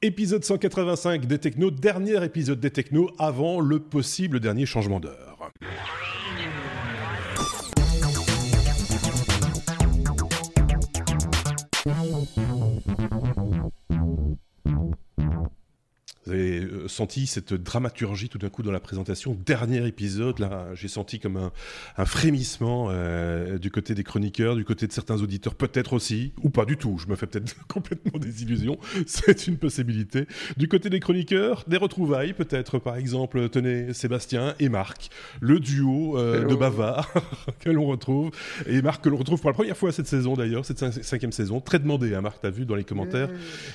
[0.00, 5.50] Épisode 185 des Technos, dernier épisode des Technos avant le possible dernier changement d'heure.
[16.88, 19.36] Senti cette dramaturgie tout d'un coup dans la présentation.
[19.46, 21.52] Dernier épisode, là, j'ai senti comme un,
[21.96, 26.50] un frémissement euh, du côté des chroniqueurs, du côté de certains auditeurs, peut-être aussi, ou
[26.50, 26.98] pas du tout.
[26.98, 28.78] Je me fais peut-être complètement des illusions.
[29.06, 30.26] C'est une possibilité.
[30.56, 35.10] Du côté des chroniqueurs, des retrouvailles, peut-être, par exemple, tenez, Sébastien et Marc,
[35.40, 37.12] le duo euh, de bavards
[37.60, 38.30] que l'on retrouve.
[38.66, 41.32] Et Marc, que l'on retrouve pour la première fois cette saison d'ailleurs, cette cin- cinquième
[41.32, 41.60] saison.
[41.60, 43.28] Très demandé, hein, Marc, t'as vu dans les commentaires.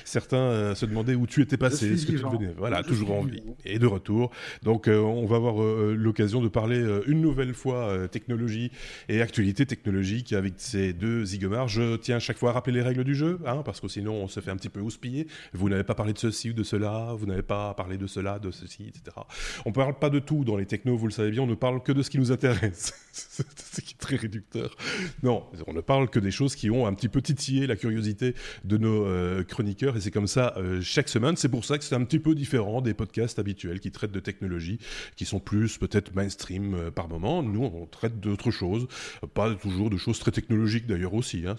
[0.04, 2.54] Certains euh, se demandaient où tu étais passé, ce que tu devenais.
[2.56, 3.42] Voilà, Je toujours en vie.
[3.64, 4.30] Et de retour.
[4.62, 8.70] Donc, euh, on va avoir euh, l'occasion de parler euh, une nouvelle fois technologie
[9.08, 11.68] et actualité technologique avec ces deux zigomards.
[11.68, 14.28] Je tiens chaque fois à rappeler les règles du jeu, hein, parce que sinon on
[14.28, 15.26] se fait un petit peu houspiller.
[15.52, 18.38] Vous n'avez pas parlé de ceci ou de cela, vous n'avez pas parlé de cela,
[18.38, 19.16] de ceci, etc.
[19.64, 21.54] On ne parle pas de tout dans les technos, vous le savez bien, on ne
[21.54, 22.94] parle que de ce qui nous intéresse.
[23.74, 24.76] C'est très réducteur.
[25.22, 28.34] Non, on ne parle que des choses qui ont un petit peu titillé la curiosité
[28.64, 31.36] de nos euh, chroniqueurs, et c'est comme ça euh, chaque semaine.
[31.36, 34.20] C'est pour ça que c'est un petit peu différent des podcasts habituels qui traitent de
[34.20, 34.78] technologie,
[35.16, 37.42] qui sont plus peut-être mainstream euh, par moment.
[37.42, 38.88] Nous, on traite d'autres choses,
[39.32, 41.44] pas toujours de choses très technologiques d'ailleurs aussi.
[41.46, 41.56] hein.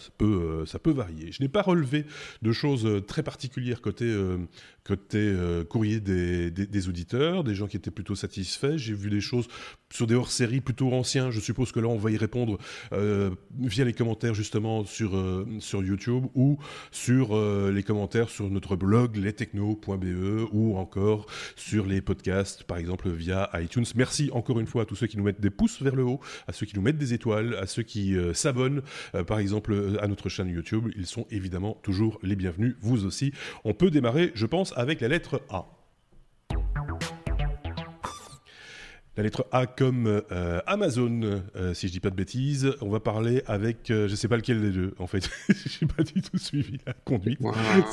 [0.65, 1.31] Ça, peut, varier.
[1.31, 2.05] Je n'ai pas relevé
[2.41, 4.13] de choses très particulières côté,
[4.86, 8.78] côté euh, courrier des, auditeurs, des gens qui étaient plutôt satisfaits.
[8.78, 9.47] J'ai vu des choses
[9.91, 11.31] sur des hors-séries plutôt anciens.
[11.31, 12.59] Je suppose que là, on va y répondre
[12.94, 16.59] euh, via les commentaires justement sur, euh, sur YouTube ou
[16.91, 17.36] sur
[17.72, 21.25] les commentaires sur notre blog lestechno.be ou encore
[21.56, 23.86] sur les podcasts, par exemple via iTunes.
[23.95, 26.19] Merci encore une fois à tous ceux qui nous mettent des pouces vers le haut,
[26.47, 28.81] à ceux qui nous mettent des étoiles, à ceux qui s'abonnent,
[29.25, 30.91] par exemple, à notre chaîne YouTube.
[30.95, 33.33] Ils sont évidemment toujours les bienvenus, vous aussi.
[33.63, 35.65] On peut démarrer, je pense, avec la lettre A.
[39.17, 41.21] La lettre A comme euh, Amazon,
[41.55, 42.73] euh, si je dis pas de bêtises.
[42.81, 45.29] On va parler avec, euh, je sais pas lequel des deux, en fait.
[45.66, 47.39] J'ai pas du tout suivi la conduite.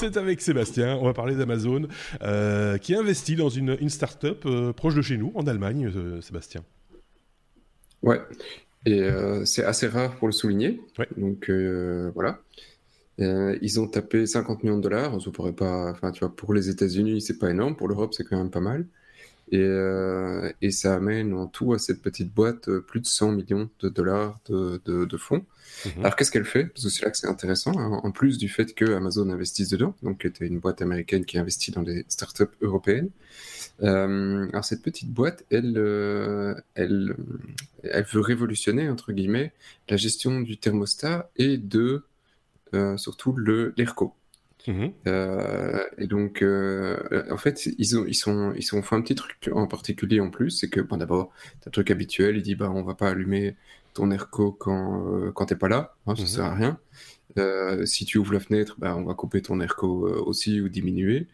[0.01, 0.97] C'est avec Sébastien.
[0.97, 1.87] On va parler d'Amazon,
[2.23, 6.65] euh, qui investit dans une, une start-up proche de chez nous, en Allemagne, Sébastien.
[8.03, 8.21] Ouais,
[8.85, 9.09] et
[9.45, 10.81] c'est assez rare pour le souligner.
[10.99, 11.07] Ouais.
[11.17, 11.49] Donc
[12.15, 12.41] voilà.
[13.23, 15.19] Euh, ils ont tapé 50 millions de dollars.
[15.33, 17.77] Pourrait pas, enfin, tu vois, pour les États-Unis, c'est pas énorme.
[17.77, 18.87] Pour l'Europe, c'est quand même pas mal.
[19.51, 23.33] Et, euh, et ça amène en tout à cette petite boîte euh, plus de 100
[23.33, 25.45] millions de dollars de, de, de fonds.
[25.85, 25.93] Mhm.
[26.01, 26.67] Alors qu'est-ce qu'elle fait?
[26.67, 27.73] Parce que c'est là que c'est intéressant.
[27.79, 28.01] hein.
[28.03, 31.39] En plus du fait que Amazon investisse dedans, donc qui était une boîte américaine qui
[31.39, 33.11] investit dans des startups européennes.
[33.83, 35.77] Euh, alors cette petite boîte, elle,
[36.75, 37.15] elle,
[37.83, 39.53] elle veut révolutionner entre guillemets
[39.91, 42.05] la gestion du thermostat et de
[42.97, 44.15] surtout le l'ERCO.
[44.69, 44.93] Mhm.
[45.09, 46.97] Euh, et donc, euh,
[47.31, 50.31] en fait, ils ont, ils sont, ils ont fait un petit truc en particulier en
[50.31, 53.09] plus, c'est que, bon, d'abord, t'as le truc habituel, il dit, bah, on va pas
[53.11, 53.57] allumer
[53.95, 56.29] ton airco quand, euh, quand t'es pas là, hein, ça Mhm.
[56.29, 56.79] sert à rien.
[57.39, 60.69] Euh, si tu ouvres la fenêtre, bah, on va couper ton airco euh, aussi ou
[60.69, 61.27] diminuer,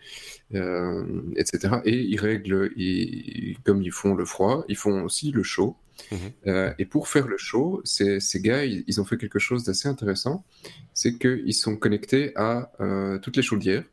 [0.54, 1.04] euh,
[1.36, 1.76] etc.
[1.84, 5.76] Et ils règlent, ils- comme ils font le froid, ils font aussi le chaud.
[6.12, 6.18] Mhm.
[6.46, 9.64] Euh, et pour faire le show, ces, ces gars, ils, ils ont fait quelque chose
[9.64, 10.44] d'assez intéressant.
[10.94, 12.70] C'est qu'ils sont connectés à
[13.22, 13.84] toutes les chaudières,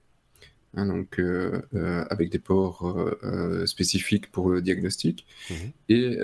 [0.75, 1.19] hein, donc
[2.09, 2.95] avec des ports
[3.65, 5.25] spécifiques pour le diagnostic.
[5.49, 5.55] Mhm.
[5.89, 6.19] Et,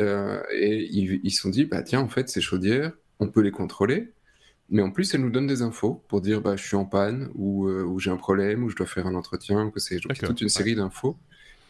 [0.92, 4.12] ils se sont dit, bah tiens, en fait, ces chaudières, on peut les contrôler.
[4.74, 7.30] Mais en plus, elles nous donnent des infos pour dire, bah, je suis en panne,
[7.36, 9.98] ou, euh, ou j'ai un problème, ou je dois faire un entretien, ou que c'est.
[10.00, 10.50] Toute une ouais.
[10.50, 11.18] série d'infos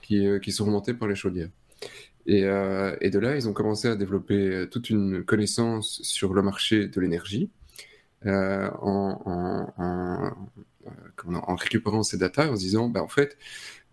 [0.04, 1.50] qui, euh, qui sont remontées par les chaudières.
[2.28, 6.44] Et, euh, et de là, ils ont commencé à développer toute une connaissance sur le
[6.44, 7.50] marché de l'énergie
[8.24, 8.70] en,
[9.26, 10.32] en, en,
[11.16, 13.36] comment- en récupérant ces datas, en se disant, bah, en fait,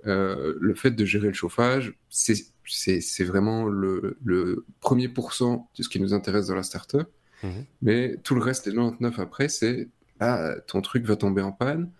[0.04, 5.98] le fait de gérer le chauffage, c'est vraiment le, le premier pourcent de ce qui
[5.98, 7.08] nous intéresse dans la startup.
[7.42, 7.64] Mhm.
[7.82, 9.88] Mais tout le reste, les 99 après, c'est
[10.20, 11.90] ah, ton truc va tomber en panne,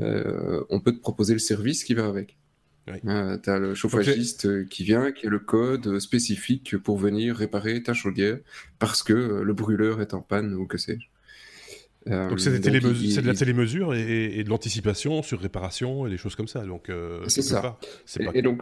[0.00, 2.36] euh, on peut te proposer le service qui va avec.
[2.88, 2.94] Oui.
[3.06, 7.36] Euh, tu as le chauffagiste euh, qui vient, qui a le code spécifique pour venir
[7.36, 8.38] réparer ta chaudière
[8.80, 11.06] parce que le brûleur est en panne ou que sais-je.
[12.12, 12.60] Euh, Donc c'est il-
[13.22, 16.64] de la télémesure et, et de l'anticipation sur réparation et des choses comme ça.
[16.66, 16.90] Donc
[17.28, 17.78] C'est ça.
[18.34, 18.60] et donc,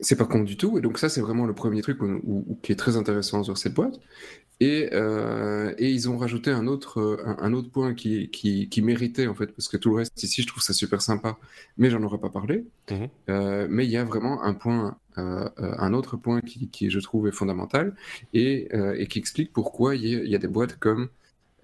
[0.00, 0.78] c'est pas con du tout.
[0.78, 3.42] Et donc, ça, c'est vraiment le premier truc où- où- où- qui est très intéressant
[3.44, 3.98] sur cette boîte.
[4.60, 8.68] Et, euh, et ils ont rajouté un autre, euh, un, un autre point qui, qui,
[8.68, 11.38] qui méritait, en fait, parce que tout le reste ici, je trouve ça super sympa,
[11.76, 12.64] mais j'en aurais pas parlé.
[12.90, 13.08] Mhm.
[13.30, 16.98] Euh, mais il y a vraiment un point, euh, un autre point qui, qui, je
[17.00, 17.94] trouve, est fondamental
[18.34, 21.08] et, et qui explique pourquoi il y, a- il y a des boîtes comme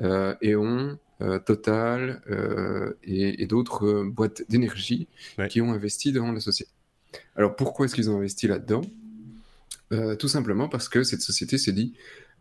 [0.01, 0.99] E.ON,
[1.47, 2.21] Total
[3.05, 5.09] et, d'autres boîtes d'énergie
[5.49, 6.71] qui ont investi dans la société.
[7.37, 8.83] Alors pourquoi est-ce qu'ils ont investi là-dedans?
[10.19, 11.95] Tout simplement parce que cette société s'est dit,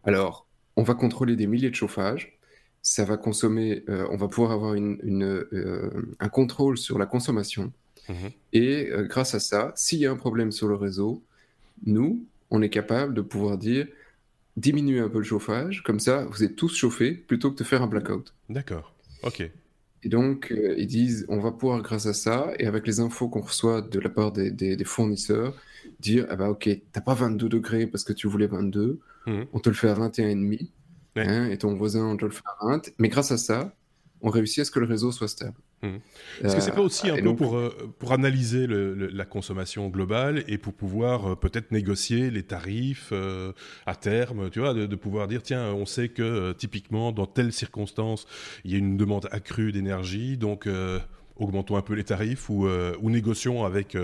[0.04, 2.40] alors on va contrôler des milliers de chauffages,
[2.81, 5.46] ça va consommer, on va pouvoir avoir une,
[6.20, 7.72] un contrôle sur la consommation.
[8.10, 8.14] Mmh
[8.54, 11.24] et grâce à ça, s'il y a un problème sur le réseau,
[11.86, 13.88] nous, on est capable de pouvoir dire
[14.58, 17.81] diminuer un peu le chauffage, comme ça, vous êtes tous chauffés plutôt que de faire
[17.81, 18.34] un blackout.
[18.50, 18.94] D'accord,
[19.24, 19.50] ok.
[20.04, 23.30] Et donc, euh, ils disent, on va pouvoir, grâce à ça, et avec les infos
[23.30, 25.56] qu'on reçoit de la part des, fournisseurs,
[26.00, 29.46] dire, ah bah ok, t'as pas 22 degrés parce que tu voulais 22, mhm.
[29.54, 30.70] on te le fait à 21,5,
[31.16, 33.74] hein, et ton voisin, on te le fait à 20, mais grâce à ça,
[34.22, 35.58] on réussit à ce que le réseau soit stable.
[35.84, 36.46] Mmh.
[36.46, 40.58] Est-ce que c'est pas aussi un peu pour, euh, pour analyser la consommation globale et
[40.58, 43.52] pour pouvoir euh, peut-être négocier les tarifs euh,
[43.86, 48.26] à terme, tu vois, de, pouvoir dire tiens, on sait que typiquement dans telles circonstances,
[48.64, 50.70] il y a une demande accrue d'énergie, donc
[51.36, 53.98] augmentons un peu les tarifs ou, ou négocions avec,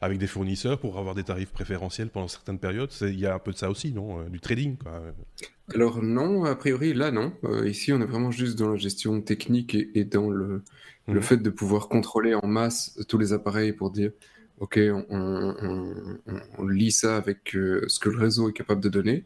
[0.00, 2.90] avec des fournisseurs pour avoir des tarifs préférentiels pendant certaines périodes.
[3.00, 5.02] Il y a un peu de ça aussi, non Du trading, quoi.
[5.72, 7.32] Alors non, a priori là non.
[7.44, 10.62] Euh, ici on est vraiment juste dans la gestion technique et, dans le,
[11.08, 11.22] le, mhm.
[11.22, 14.12] fait de pouvoir contrôler en masse tous les appareils pour dire
[14.58, 14.78] ok
[15.08, 19.24] on, lit ça avec euh, ce que le réseau est capable de donner,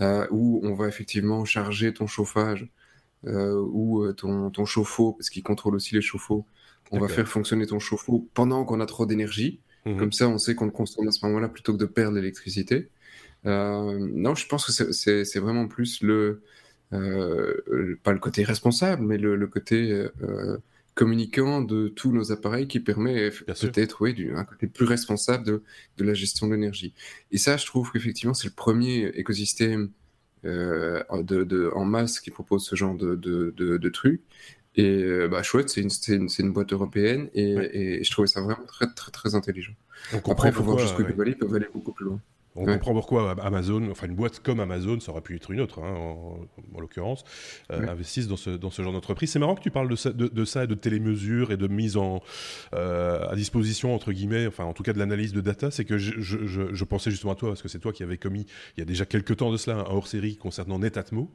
[0.00, 2.68] euh, ou on va effectivement charger ton chauffage
[3.24, 6.46] ou ton, ton, chauffe-eau parce qu'il contrôle aussi les chauffe-eau.
[6.92, 9.60] On va faire fonctionner ton chauffe-eau pendant qu'on a trop d'énergie.
[9.84, 9.98] Mhm.
[9.98, 12.88] Comme ça on sait qu'on le consomme à ce moment-là plutôt que de perdre l'électricité.
[13.46, 16.42] Euh, non, je pense que c'est vraiment plus le,
[16.92, 20.58] euh, pas le côté responsable, mais le, côté euh,
[20.94, 25.62] communicant de tous nos appareils qui permet peut-être oui, un côté plus responsable de,
[25.98, 26.92] de la gestion de l'énergie.
[27.30, 29.90] Et ça, je trouve qu'effectivement, c'est le premier écosystème
[30.42, 34.22] de, de, en masse qui propose ce genre de, de trucs.
[34.76, 38.86] Et bah, chouette, c'est une, une, boîte européenne et, et, je trouvais ça vraiment très,
[38.92, 39.72] très, très intelligent.
[40.12, 42.20] Après, il faut voir jusqu'où aller, ils peuvent aller beaucoup plus loin.
[42.56, 45.80] On comprend pourquoi Amazon, enfin une boîte comme Amazon, ça aurait pu être une autre,
[45.80, 47.24] hein, en, l'occurrence,
[47.70, 49.30] euh, investisse dans ce, dans ce genre d'entreprise.
[49.30, 51.96] C'est marrant que tu parles de ça, de, de ça, de télémesure et de mise
[51.96, 52.22] en,
[52.74, 55.70] euh, à disposition, entre guillemets, enfin en tout cas de l'analyse de data.
[55.70, 58.16] C'est que je, je, je, pensais justement à toi, parce que c'est toi qui avais
[58.16, 61.30] commis, il y a déjà quelques temps de cela, un hors-série concernant Netatmo.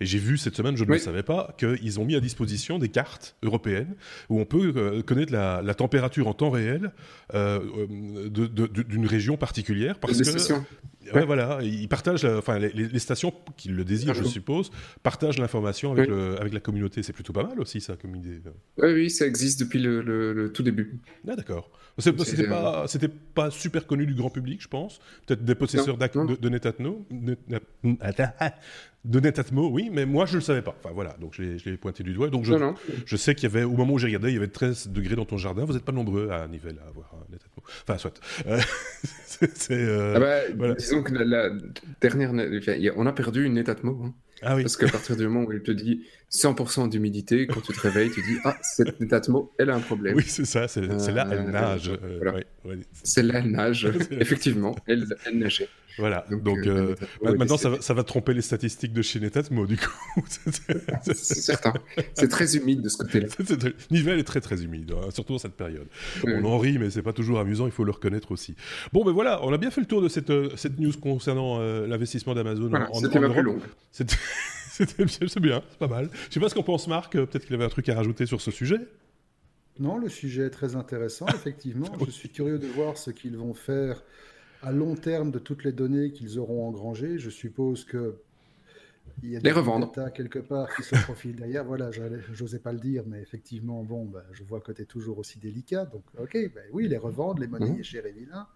[0.00, 2.78] Et j'ai vu cette semaine, je ne le savais pas, qu'ils ont mis à disposition
[2.78, 3.94] des cartes européennes
[4.28, 6.92] où on peut euh, connaître la, la, température en temps réel
[7.32, 9.98] d'une région particulière.
[9.98, 10.63] Parce que,
[11.12, 14.70] Ouais, voilà, ils partagent, enfin, les, stations qui le désirent, je suppose,
[15.02, 17.02] partagent l'information avec, avec la communauté.
[17.02, 18.40] C'est plutôt pas mal aussi, ça, comme idée.
[18.78, 20.98] Oui, oui, ça existe depuis le, tout début.
[21.28, 21.70] Ah, d'accord.
[21.98, 24.98] C'était pas, c'était pas super connu du grand public, je pense.
[25.26, 27.06] Peut-être des possesseurs de, de Netatmo.
[29.04, 30.74] De Netatmo, oui, mais moi je le savais pas.
[30.82, 32.30] Enfin voilà, donc je l'ai pointé du doigt.
[32.30, 32.54] Donc je,
[33.04, 35.14] je sais qu'il y avait, au moment où j'ai regardé, il y avait 13 degrés
[35.14, 35.64] dans ton jardin.
[35.64, 37.62] Vous n'êtes pas nombreux à Nivelles à avoir un Netatmo.
[37.82, 38.18] Enfin, soit.
[38.46, 38.60] Euh,
[39.70, 41.50] euh, ah bah, Disons que la,
[42.00, 42.32] dernière.
[42.96, 44.00] On a perdu une Netatmo.
[44.04, 44.14] Hein.
[44.42, 44.62] Ah oui.
[44.62, 48.10] Parce qu'à partir du moment où il te dit 100% d'humidité, quand tu te réveilles,
[48.10, 50.16] tu dis Ah, cette Netatmo, elle a un problème.
[50.16, 51.90] Oui, c'est ça, c'est là, elle euh, nage.
[53.02, 53.86] C'est là, elle nage.
[54.10, 55.68] Effectivement, elle, elle nageait.
[55.98, 59.66] Voilà, donc, euh, euh, maintenant ça va, ça va, tromper les statistiques de chez Netatmo
[59.66, 60.24] du coup.
[61.02, 61.72] c'est certain.
[62.14, 63.28] C'est très humide de ce côté-là.
[63.90, 65.86] Nivelle est très très humide, hein, surtout dans cette période.
[66.24, 68.56] On en rit, mais c'est pas toujours amusant, il faut le reconnaître aussi.
[68.92, 71.60] Bon, ben voilà, on a bien fait le tour de cette, euh, cette news concernant
[71.86, 73.58] l'investissement d'Amazon voilà, en, C'était plus long.
[73.90, 76.10] C'était bien, c'est bien, c'est pas mal.
[76.28, 78.40] Je sais pas ce qu'on pense, Marc, peut-être qu'il avait un truc à rajouter sur
[78.40, 78.80] ce sujet.
[79.78, 81.86] Non, le sujet est très intéressant, effectivement.
[82.06, 84.02] Je suis curieux de voir ce qu'ils vont faire
[84.64, 87.18] à long terme de toutes les données qu'ils auront engrangées.
[87.18, 88.16] Je suppose que
[89.22, 89.92] il y a des revendre.
[90.12, 91.64] quelque part qui se profilent derrière.
[91.64, 91.90] Voilà,
[92.32, 95.38] j'osais pas le dire, mais effectivement, bon, bah, je vois que tu es toujours aussi
[95.38, 95.84] délicat.
[95.84, 97.84] Donc, ok, ben oui, les revendre, les monnayer mmh.
[97.84, 98.48] chez Revilla.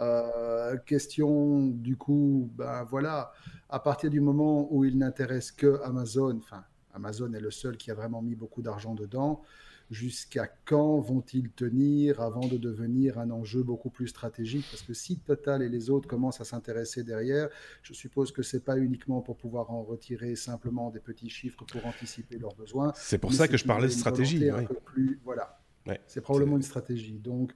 [0.00, 3.32] Euh, question, du coup, ben voilà,
[3.68, 6.64] à partir du moment où il n'intéresse que Amazon, enfin,
[6.94, 9.42] Amazon est le seul qui a vraiment mis beaucoup d'argent dedans,
[9.90, 14.64] jusqu'à quand vont-ils tenir avant de devenir un enjeu beaucoup plus stratégique?
[14.70, 17.48] Parce que si Total et les autres commencent à s'intéresser derrière,
[17.82, 21.84] je suppose que c'est pas uniquement pour pouvoir en retirer simplement des petits chiffres pour
[21.84, 22.92] anticiper leurs besoins.
[22.94, 24.40] C'est pour ça que je parlais de stratégie.
[24.84, 25.60] Plus, voilà,
[26.06, 27.18] c'est probablement une stratégie.
[27.18, 27.52] Donc,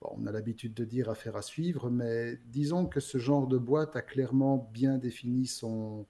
[0.00, 3.96] on a l'habitude de dire affaire à suivre, mais disons que ce genre de boîte
[3.96, 6.06] a clairement bien défini son,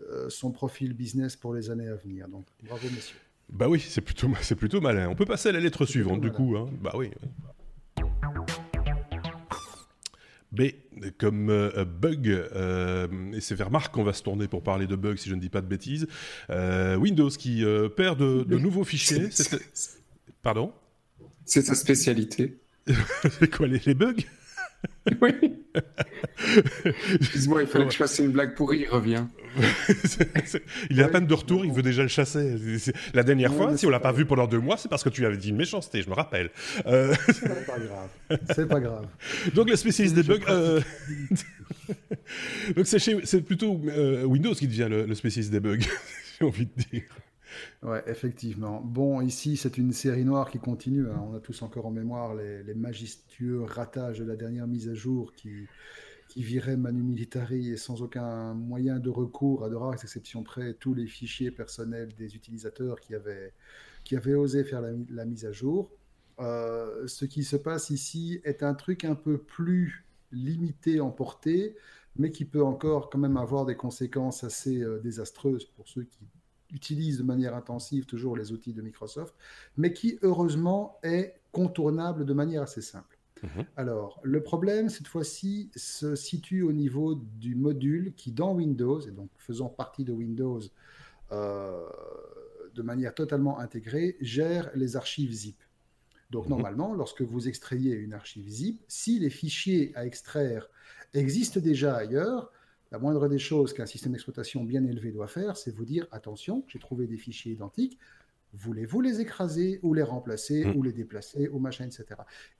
[0.00, 2.28] euh, son profil business pour les années à venir.
[2.28, 3.18] Donc, bravo, messieurs.
[3.52, 5.08] Bah oui, c'est plutôt, c'est plutôt malin.
[5.08, 6.56] On peut passer à la lettre suivante, du coup.
[6.56, 6.68] Hein.
[6.80, 7.10] Bah oui.
[10.50, 10.62] B
[11.18, 11.46] comme
[12.00, 15.34] bug, et c'est vers Marc qu'on va se tourner pour parler de bug si je
[15.34, 16.06] ne dis pas de bêtises.
[16.50, 17.64] Windows qui
[17.96, 19.30] perd de, de nouveaux fichiers.
[20.42, 20.72] Pardon?
[21.44, 22.58] C'est sa spécialité.
[23.38, 24.14] c'est quoi les bugs?
[25.20, 25.32] Oui.
[27.14, 29.26] Excuse-moi, il fallait que je fasse une blague pourrie, il revient.
[30.90, 32.56] il est à peine de retour, il veut déjà le chasser.
[33.14, 35.24] La dernière fois, si on l'a pas, vu pendant deux mois, c'est parce que tu
[35.26, 36.50] avais dit une méchanceté, je me rappelle.
[36.86, 37.14] Euh...
[37.28, 38.40] C'est pas grave.
[38.54, 39.06] C'est pas grave.
[39.54, 40.40] Donc le spécialiste des bugs.
[40.48, 40.80] Euh,
[42.76, 45.78] donc c'est plutôt euh, Windows qui devient le, le spécialiste des bugs,
[46.38, 47.02] j'ai envie de dire.
[47.82, 48.80] Ouais, effectivement.
[48.80, 51.08] Bon, ici, c'est une série noire qui continue.
[51.08, 51.26] Hein.
[51.30, 55.32] On a tous encore en mémoire les, majestueux ratages de la dernière mise à jour
[55.34, 55.66] qui,
[56.32, 60.72] qui virait Manu Militari et sans aucun moyen de recours, à de rares exceptions près,
[60.72, 63.52] tous les fichiers personnels des utilisateurs qui avaient,
[64.02, 65.90] qui avaient osé faire la, mise à jour.
[66.38, 71.76] Euh, ce qui se passe ici est un truc un peu plus limité en portée,
[72.16, 76.26] mais qui peut encore quand même avoir des conséquences assez euh, désastreuses pour ceux qui
[76.70, 79.34] utilise de manière intensive toujours les outils de Microsoft,
[79.76, 83.18] mais qui heureusement est contournable de manière assez simple.
[83.42, 83.66] Mhm.
[83.76, 89.10] Alors, le problème, cette fois-ci, se situe au niveau du module qui, dans Windows, et
[89.10, 90.60] donc faisant partie de Windows
[91.32, 91.88] euh,
[92.74, 95.56] de manière totalement intégrée, gère les archives zip.
[96.30, 96.50] Donc, mhm.
[96.50, 100.68] normalement, lorsque vous extrayez une archive zip, si les fichiers à extraire
[101.14, 102.50] existent déjà ailleurs,
[102.90, 106.64] la moindre des choses qu'un système d'exploitation bien élevé doit faire, c'est vous dire attention,
[106.68, 107.98] j'ai trouvé des fichiers identiques,
[108.52, 110.76] voulez-vous les écraser ou les remplacer hmm.
[110.76, 112.04] ou les déplacer ou machin, etc.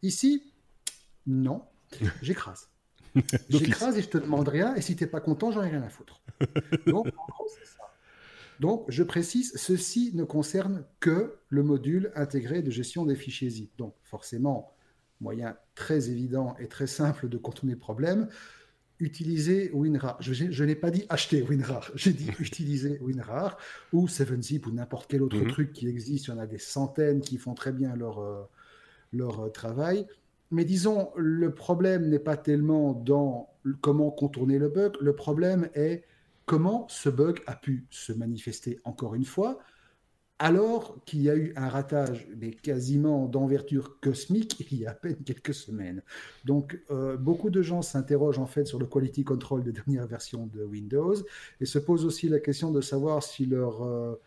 [0.03, 0.52] Ici,
[1.27, 1.63] non,
[2.23, 2.69] j'écrase.
[3.49, 5.83] j'écrase et je te demande rien, et si tu n'es pas content, j'en ai rien
[5.83, 6.23] à foutre.
[6.87, 7.83] Donc, en gros, c'est ça.
[8.61, 13.73] Donc, je précise, ceci ne concerne que le module intégré de gestion des fichiers zip.
[13.77, 14.73] Donc, forcément,
[15.21, 18.29] moyen très évident et très simple de contourner le problème,
[18.99, 20.17] utiliser WinRAR.
[20.21, 23.59] Je, n'ai pas dit acheter WinRAR, j'ai dit utiliser WinRAR
[23.93, 25.49] ou 7zip ou n'importe quel autre mhm.
[25.49, 26.27] truc qui existe.
[26.27, 28.43] Il y en a des centaines qui font très bien leur, euh,
[29.13, 30.07] leur euh, travail.
[30.53, 33.49] Mais disons, le problème n'est pas tellement dans
[33.81, 36.05] comment contourner le bug, le problème est
[36.47, 39.59] comment ce bug a pu se manifester encore une fois
[40.39, 44.95] alors qu'il y a eu un ratage mais quasiment d'envergure cosmique il y a à
[44.95, 46.03] peine quelques semaines.
[46.45, 50.47] Donc euh, beaucoup de gens s'interrogent en fait sur le quality control des dernières versions
[50.47, 51.15] de Windows
[51.61, 54.21] et se posent aussi la question de savoir si leur, euh,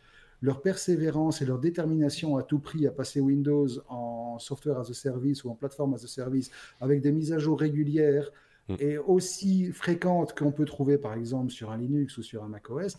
[0.45, 4.93] leur persévérance et leur détermination à tout prix à passer Windows en software as a
[4.93, 8.29] service ou en plateforme as a service avec des mises à jour régulières
[8.69, 8.75] mm.
[8.79, 12.95] et aussi fréquentes qu'on peut trouver par exemple sur un Linux ou sur un macOS,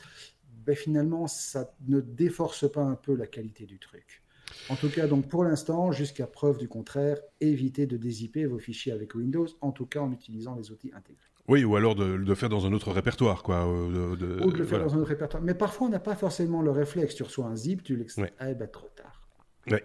[0.66, 4.24] ben, finalement, ça ne déforce pas un peu la qualité du truc.
[4.68, 8.92] En tout cas, donc pour l'instant, jusqu'à preuve du contraire, évitez de dézipper vos fichiers
[8.92, 11.30] avec Windows, en tout cas en utilisant les outils intégrés.
[11.48, 13.66] Oui, ou alors de, le faire dans un autre répertoire, quoi.
[13.66, 15.42] Euh, de, ou de le faire dans un autre répertoire.
[15.42, 17.14] Mais parfois, on n'a pas forcément le réflexe.
[17.14, 19.28] Tu reçois un zip, tu l'extrais, eh ben, trop tard.
[19.70, 19.78] Oui.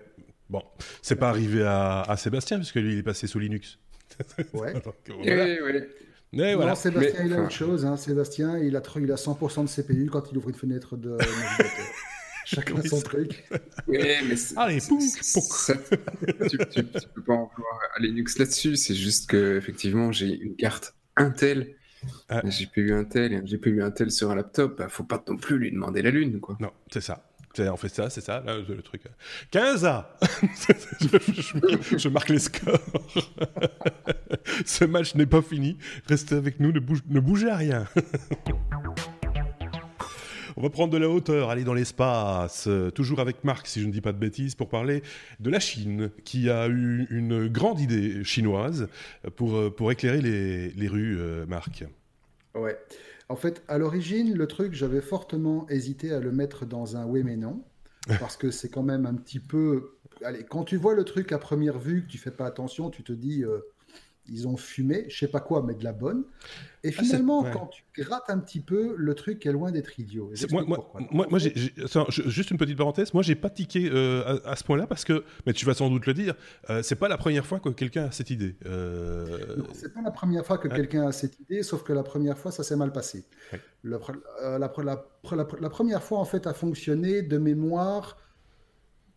[0.50, 0.63] Bon,
[1.01, 3.80] c'est pas arrivé à, Sébastien, puisque lui, il est passé sous Linux.
[4.53, 4.74] Ouais.
[5.08, 5.82] oui, oui.
[6.34, 7.86] Mais non, Sébastien, il a autre chose.
[7.86, 7.96] Hein.
[7.98, 11.86] Sébastien, il a, il a 100% de CPU quand il ouvre une fenêtre de navigateur.
[12.46, 13.46] Chacun son truc.
[13.88, 14.96] Oui, mais Allez, ça,
[16.50, 18.75] tu, tu, peux pas en vouloir à Linux là-dessus.
[18.75, 21.75] C'est juste que effectivement, j'ai une carte Intel.
[22.30, 22.41] Ah.
[22.46, 24.77] J'ai Intel et un GPU Intel sur un laptop.
[24.77, 26.58] Bah, faut pas non plus lui demander la lune, quoi.
[26.60, 27.24] Non, c'est ça.
[27.60, 29.03] On fait ça, c'est ça, le truc.
[29.51, 30.18] 15 A
[31.98, 32.80] je, marque les scores.
[34.65, 35.77] Ce match n'est pas fini.
[36.08, 37.88] Restez avec nous, ne, ne bougez à rien.
[40.62, 43.91] On va prendre de la hauteur, aller dans l'espace, toujours avec Marc, si je ne
[43.91, 45.01] dis pas de bêtises, pour parler
[45.39, 48.88] de la Chine, qui a eu une grande idée chinoise
[49.38, 51.84] pour, pour éclairer les, les rues, euh, Marc.
[52.53, 52.77] Ouais.
[53.27, 57.24] En fait, à l'origine, le truc, j'avais fortement hésité à le mettre dans un oui
[57.24, 57.63] mais non,
[58.20, 59.96] parce que c'est quand même un petit peu.
[60.24, 63.01] Allez, quand tu vois le truc à première vue, que tu fais pas attention, tu
[63.01, 63.62] te dis, euh,
[64.27, 66.23] ils ont fumé, je sais pas quoi, mais de la bonne.
[66.83, 70.31] Et ah, finalement, quand tu grattes un petit peu, le truc est loin d'être idiot.
[70.51, 74.87] Moi, moi, moi, juste une petite parenthèse, moi j'ai pas tiqué euh, à, ce point-là
[74.87, 76.35] parce que, mais tu vas sans doute le dire,
[76.69, 78.55] euh, c'est pas la première fois que quelqu'un a cette idée.
[78.65, 79.57] Euh...
[79.73, 82.51] C'est pas la première fois que quelqu'un a cette idée, sauf que la première fois
[82.51, 83.25] ça s'est mal passé.
[83.53, 88.17] Euh, la, la, première fois en fait a fonctionné de mémoire.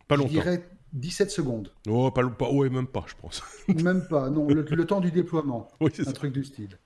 [0.07, 0.29] Pas longtemps.
[0.29, 1.71] Je dirais 17 secondes.
[1.87, 3.43] Oh, pas, pas, ouais, même pas, je pense.
[3.83, 5.67] même pas, non, le, temps du déploiement.
[5.81, 6.79] Oui, un truc du style.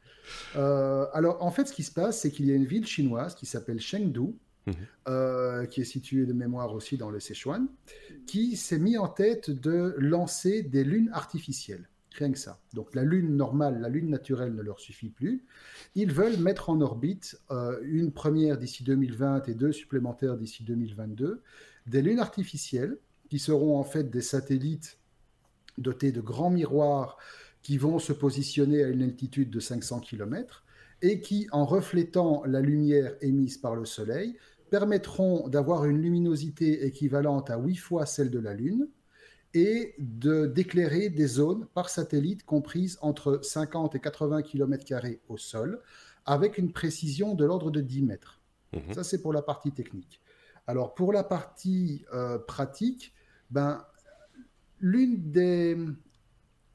[0.56, 3.36] Euh, alors, en fait, ce qui se passe, c'est qu'il y a une ville chinoise
[3.36, 4.34] qui s'appelle Chengdu,
[4.66, 4.74] mhm.
[5.08, 7.68] euh, qui est située de mémoire aussi dans le Sichuan,
[8.26, 11.88] qui s'est mis en tête de lancer des lunes artificielles.
[12.16, 12.60] Rien que ça.
[12.74, 15.46] Donc la Lune normale, la Lune naturelle ne leur suffit plus.
[15.94, 21.42] Ils veulent mettre en orbite euh, une première d'ici 2020 et deux supplémentaires d'ici 2022,
[21.86, 22.98] des lunes artificielles
[23.30, 25.00] qui seront en fait des satellites
[25.78, 27.18] dotés de grands miroirs
[27.62, 30.64] qui vont se positionner à une altitude de 500 km
[31.02, 34.38] et qui, en reflétant la lumière émise par le Soleil,
[34.70, 38.88] permettront d'avoir une luminosité équivalente à 8 fois celle de la Lune
[39.54, 44.86] et de d'éclairer des zones par satellite comprises entre 50 et 80 km
[45.28, 45.82] au sol,
[46.26, 48.42] avec une précision de l'ordre de 10 mètres.
[48.74, 48.94] Mhm.
[48.94, 50.22] Ça, c'est pour la partie technique.
[50.68, 53.12] Alors, pour la partie euh, pratique,
[53.52, 53.84] ben,
[54.80, 55.78] l'une des,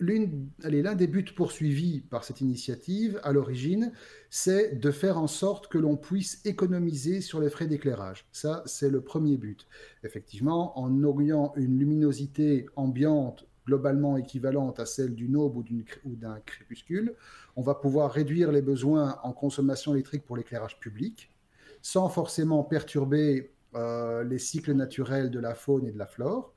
[0.00, 3.92] l'un des buts poursuivis par cette initiative à l'origine,
[4.30, 8.26] c'est de faire en sorte que l'on puisse économiser sur les frais d'éclairage.
[8.32, 9.66] Ça, c'est le premier but.
[10.02, 17.14] Effectivement, en ayant une luminosité ambiante globalement équivalente à celle d'une aube ou d'un crépuscule,
[17.56, 21.32] on va pouvoir réduire les besoins en consommation électrique pour l'éclairage public,
[21.80, 26.53] sans forcément perturber euh, les cycles naturels de la faune et de la flore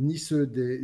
[0.00, 0.82] ni ceux des,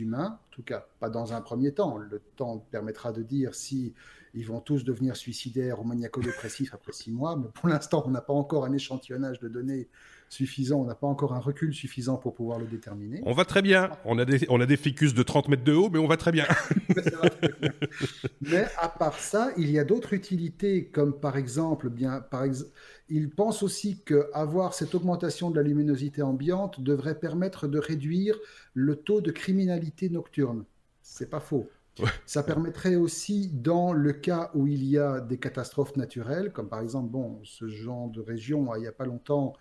[0.00, 1.96] humains, en tout cas pas dans un premier temps.
[1.96, 3.94] Le temps permettra de dire si
[4.34, 8.20] ils vont tous devenir suicidaires ou maniaco-dépressifs après six mois, mais pour l'instant, on n'a
[8.20, 9.88] pas encore un échantillonnage de données
[10.28, 13.22] suffisant, on n'a pas encore un recul suffisant pour pouvoir le déterminer.
[13.24, 13.90] On va très bien.
[14.04, 16.16] On a des, on a des ficus de 30 mètres de haut, mais on va
[16.16, 16.46] très bien.
[18.40, 22.70] mais à part ça, il y a d'autres utilités, comme par exemple, bien, par exemple,
[23.08, 28.36] il pense aussi qu'avoir cette augmentation de la luminosité ambiante devrait permettre de réduire
[28.74, 30.64] le taux de criminalité nocturne.
[31.02, 31.70] C'est pas faux.
[32.26, 36.80] Ça permettrait aussi, dans le cas où il y a des catastrophes naturelles, comme par
[36.80, 39.54] exemple, bon, ce genre de région, il n'y a pas longtemps,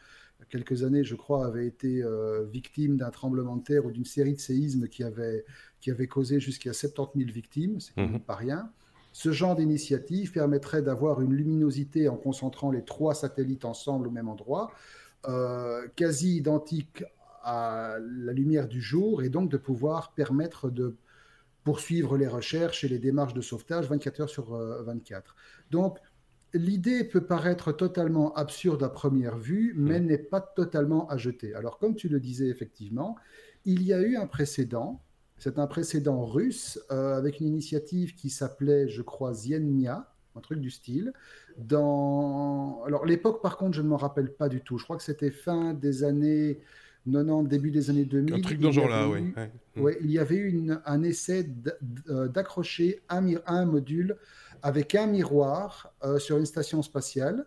[0.49, 4.33] quelques années, je crois, avait été euh, victime d'un tremblement de terre ou d'une série
[4.33, 5.45] de séismes qui avait,
[5.81, 8.19] qui avait causé jusqu'à 70 000 victimes, c'est mmh.
[8.19, 8.71] pas rien.
[9.11, 14.27] Ce genre d'initiative permettrait d'avoir une luminosité en concentrant les trois satellites ensemble au même
[14.27, 14.71] endroit,
[15.27, 17.03] euh, quasi identique
[17.41, 20.95] à la lumière du jour, et donc de pouvoir permettre de
[21.63, 25.35] poursuivre les recherches et les démarches de sauvetage 24 heures sur 24.
[25.35, 25.97] Euh, donc,
[26.55, 30.05] l'idée peut paraître totalement absurde à première vue, mais mmh.
[30.05, 31.53] n'est pas totalement à jeter.
[31.53, 33.15] Alors, comme tu le disais effectivement,
[33.65, 35.01] il y a eu un précédent
[35.37, 40.59] c'est un précédent russe euh, avec une initiative qui s'appelait, je crois, Ziennia, un truc
[40.59, 41.13] du style.
[41.57, 42.81] Dans...
[42.85, 44.77] Alors, l'époque, par contre, je ne m'en rappelle pas du tout.
[44.77, 46.59] Je crois que c'était fin des années
[47.11, 48.33] 90, début des années 2000.
[48.33, 49.33] Un truc dans genre-là, oui.
[49.77, 49.97] Ouais.
[50.01, 51.47] il y avait eu un essai
[52.09, 54.17] euh, d'accrocher un, un, module
[54.65, 57.45] avec un miroir euh, sur une station spatiale.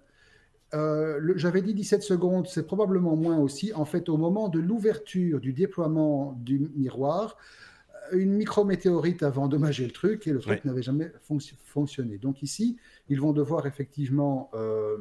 [1.37, 3.73] J'avais dit 17 secondes, c'est probablement moins aussi.
[3.73, 7.39] En fait, au moment de l'ouverture du déploiement du miroir,
[8.13, 11.11] une micrométéorite a endommagé le truc et le truc n'avait jamais
[11.65, 12.19] fonctionné.
[12.19, 12.77] Donc ici,
[13.09, 14.99] ils vont devoir effectivement, euh,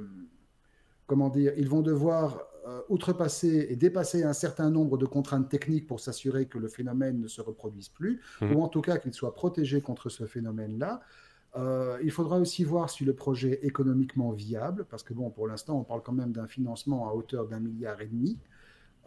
[1.05, 5.87] comment dire, ils vont devoir euh, outrepasser et dépasser un certain nombre de contraintes techniques
[5.87, 8.55] pour s'assurer que le phénomène ne se reproduise plus, mhm.
[8.55, 11.01] ou en tout cas qu'il soit protégé contre ce phénomène-là.
[11.57, 15.47] Euh, il faudra aussi voir si le projet est économiquement viable, parce que bon, pour
[15.47, 18.37] l'instant, on parle quand même d'un financement à hauteur d'un milliard et demi.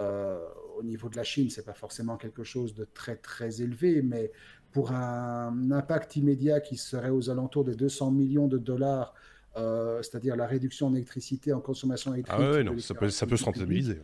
[0.00, 0.38] Euh,
[0.78, 4.32] au niveau de la Chine, c'est pas forcément quelque chose de très très élevé, mais
[4.72, 9.14] pour un impact immédiat qui serait aux alentours de 200 millions de dollars,
[9.56, 12.40] euh, c'est-à-dire la réduction d'électricité en consommation électrique.
[12.40, 13.98] Ah ouais, ça, peut, ça peut se rentabiliser.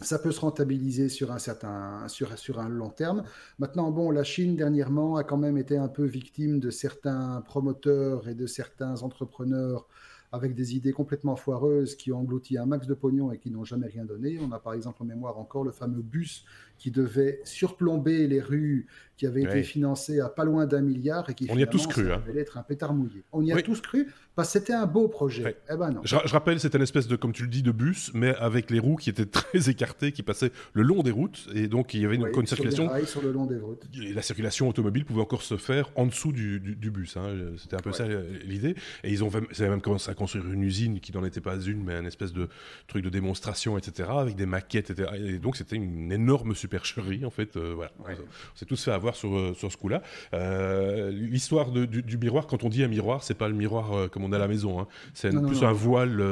[0.00, 3.24] Ça peut se rentabiliser sur un certain, sur, un long terme.
[3.58, 8.26] Maintenant, bon, la Chine dernièrement a quand même été un peu victime de certains promoteurs
[8.26, 9.86] et de certains entrepreneurs
[10.32, 13.64] avec des idées complètement foireuses qui ont englouti un max de pognon et qui n'ont
[13.64, 14.38] jamais rien donné.
[14.40, 16.46] On a par exemple en mémoire encore le fameux bus
[16.82, 21.34] qui devait surplomber les rues, qui avait été financé à pas loin d'un milliard et
[21.34, 22.20] qui On y a tous cru, hein.
[22.36, 23.22] être un pétard mouillé.
[23.30, 25.56] On y a tous cru parce que c'était un beau projet.
[25.70, 26.00] Eh ben non.
[26.02, 28.80] Je, rappelle, c'était une espèce de, comme tu le dis, de bus, mais avec les
[28.80, 32.04] roues qui étaient très écartées, qui passaient le long des routes, et donc il y
[32.04, 32.90] avait une, une circulation.
[33.06, 33.84] Sur le long des routes.
[34.02, 37.16] Et la circulation automobile pouvait encore se faire en dessous du, bus.
[37.16, 37.52] Hein.
[37.58, 38.06] C'était un peu ça
[38.44, 38.74] l'idée.
[39.04, 41.94] Et ils ont même commencé à construire une usine qui n'en était pas une, mais
[41.94, 42.48] un espèce de
[42.88, 45.10] truc de démonstration, etc., avec des maquettes, etc.
[45.16, 47.56] Et donc c'était une énorme supercherie, en fait.
[47.56, 47.92] Euh, voilà.
[48.00, 50.02] On s'est tous fait avoir sur, euh, sur ce coup-là.
[50.34, 54.32] Euh, l'histoire du, miroir, quand on dit un miroir, c'est pas le miroir comme on
[54.32, 54.80] a à la maison.
[54.80, 54.86] Hein.
[55.14, 56.22] C'est plus un voile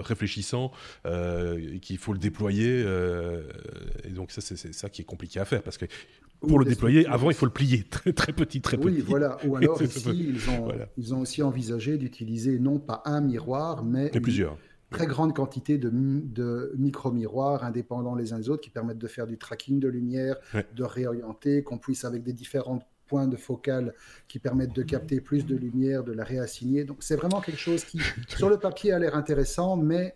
[0.00, 0.72] réfléchissant
[1.82, 2.84] qu'il faut le déployer.
[4.04, 5.86] et donc ça, c'est ça qui est compliqué à faire parce que
[6.40, 8.86] pour le déployer, avant, il faut le plier très, très petit, très petit.
[8.86, 9.38] Oui, voilà.
[9.44, 14.10] Ou alors, ici, ils ont, ils ont aussi envisagé d'utiliser non pas un miroir, mais,
[14.10, 14.56] plusieurs
[14.90, 19.26] très grande quantité de, de micro-miroirs indépendants les uns des autres qui permettent de faire
[19.26, 20.36] du tracking de lumière,
[20.74, 23.94] de réorienter, qu'on puisse avec des différentes points de focale
[24.28, 26.84] qui permettent de capter plus de lumière, de la réassigner.
[26.84, 30.14] Donc c'est vraiment quelque chose qui, sur le papier, a l'air intéressant, mais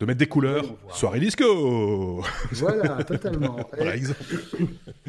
[0.00, 0.64] de mettre des couleurs.
[0.90, 3.56] Soirée disco Voilà, totalement.
[3.64, 4.22] par exemple.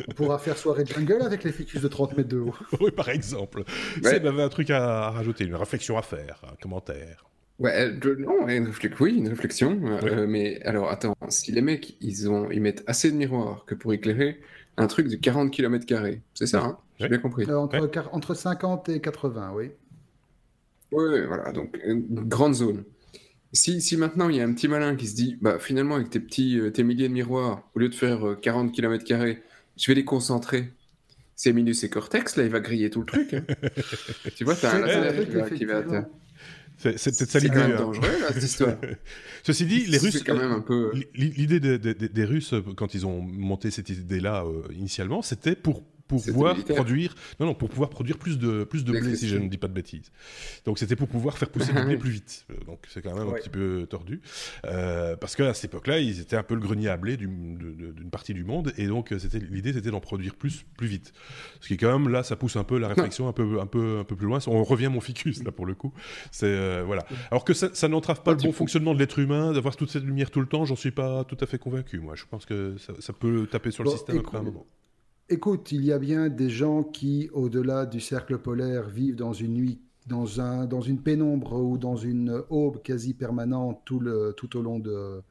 [0.07, 2.55] On pourra faire soirée jungle avec les ficus de 30 mètres de haut.
[2.81, 3.63] oui, par exemple.
[4.03, 4.09] Ouais.
[4.09, 7.25] Seb avait un truc à, rajouter, une réflexion à faire, un commentaire.
[7.59, 9.79] Ouais, euh, non, une oui, une réflexion.
[10.03, 13.75] Euh, mais alors, attends, si les mecs, ils, ont, ils mettent assez de miroirs que
[13.75, 14.39] pour éclairer
[14.77, 15.85] un truc de 40 km,
[16.33, 17.45] c'est ça, hein J'ai bien compris.
[17.49, 19.71] Euh, entre, entre 50 et 80, oui.
[20.91, 22.83] Oui, voilà, donc une grande zone.
[23.51, 26.09] Si, si, maintenant il y a un petit malin qui se dit, bah finalement avec
[26.09, 29.05] tes petits, tes milliers de miroirs, au lieu de faire 40 km,
[29.77, 30.71] je vais les concentrer.
[31.35, 33.33] C'est Minus et Cortex, là, il va griller tout le truc.
[33.33, 33.43] Hein.
[34.35, 35.83] tu vois, t'as un laser qui va.
[36.79, 37.55] C'est peut-être ça l'idée.
[37.55, 37.77] C'est hein.
[37.77, 38.75] dangereux, là, cette histoire.
[39.43, 40.23] Ceci dit, les Russes.
[40.23, 40.91] quand même un peu.
[41.13, 45.83] L'idée des, des, des, Russes, quand ils ont monté cette idée-là euh, initialement, c'était pour
[46.17, 49.47] pouvoir produire non non pour pouvoir produire plus de plus de blé si je ne
[49.47, 50.11] dis pas de bêtises.
[50.65, 52.45] Donc c'était pour pouvoir faire pousser le blé plus vite.
[52.65, 54.21] Donc c'est quand même un petit peu tordu.
[54.65, 58.33] Euh, parce qu'à cette époque-là ils étaient un peu le grenier à blé d'une partie
[58.33, 58.73] du monde.
[58.77, 61.13] Et donc c'était l'idée c'était d'en produire plus plus vite.
[61.61, 63.67] Ce qui est quand même là ça pousse un peu la réflexion un peu un
[63.67, 64.39] peu un peu plus loin.
[64.47, 65.93] On revient à mon ficus là pour le coup.
[66.31, 67.05] C'est euh, voilà.
[67.31, 70.03] Alors que ça, ça n'entrave pas le bon fonctionnement de l'être humain d'avoir toute cette
[70.03, 72.15] lumière tout le temps j'en suis pas tout à fait convaincu moi.
[72.15, 74.65] Je pense que ça, peut taper sur le système après un moment
[75.31, 79.53] Écoute, il y a bien des gens qui, au-delà du cercle polaire, vivent dans une
[79.53, 84.57] nuit, dans, un, dans une pénombre ou dans une aube quasi permanente tout, le, tout
[84.57, 85.21] au long de,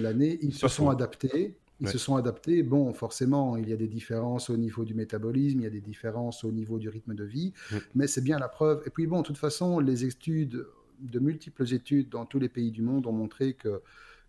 [0.00, 0.38] l'année.
[0.42, 1.56] Ils se sont adaptés.
[1.80, 2.64] Ils se sont adaptés.
[2.64, 5.80] Bon, forcément, il y a des différences au niveau du métabolisme, il y a des
[5.80, 7.52] différences au niveau du rythme de vie,
[7.94, 8.82] mais c'est bien la preuve.
[8.84, 10.66] Et puis, bon, de toute façon, les études,
[11.00, 13.80] de multiples études dans tous les pays du monde ont montré que,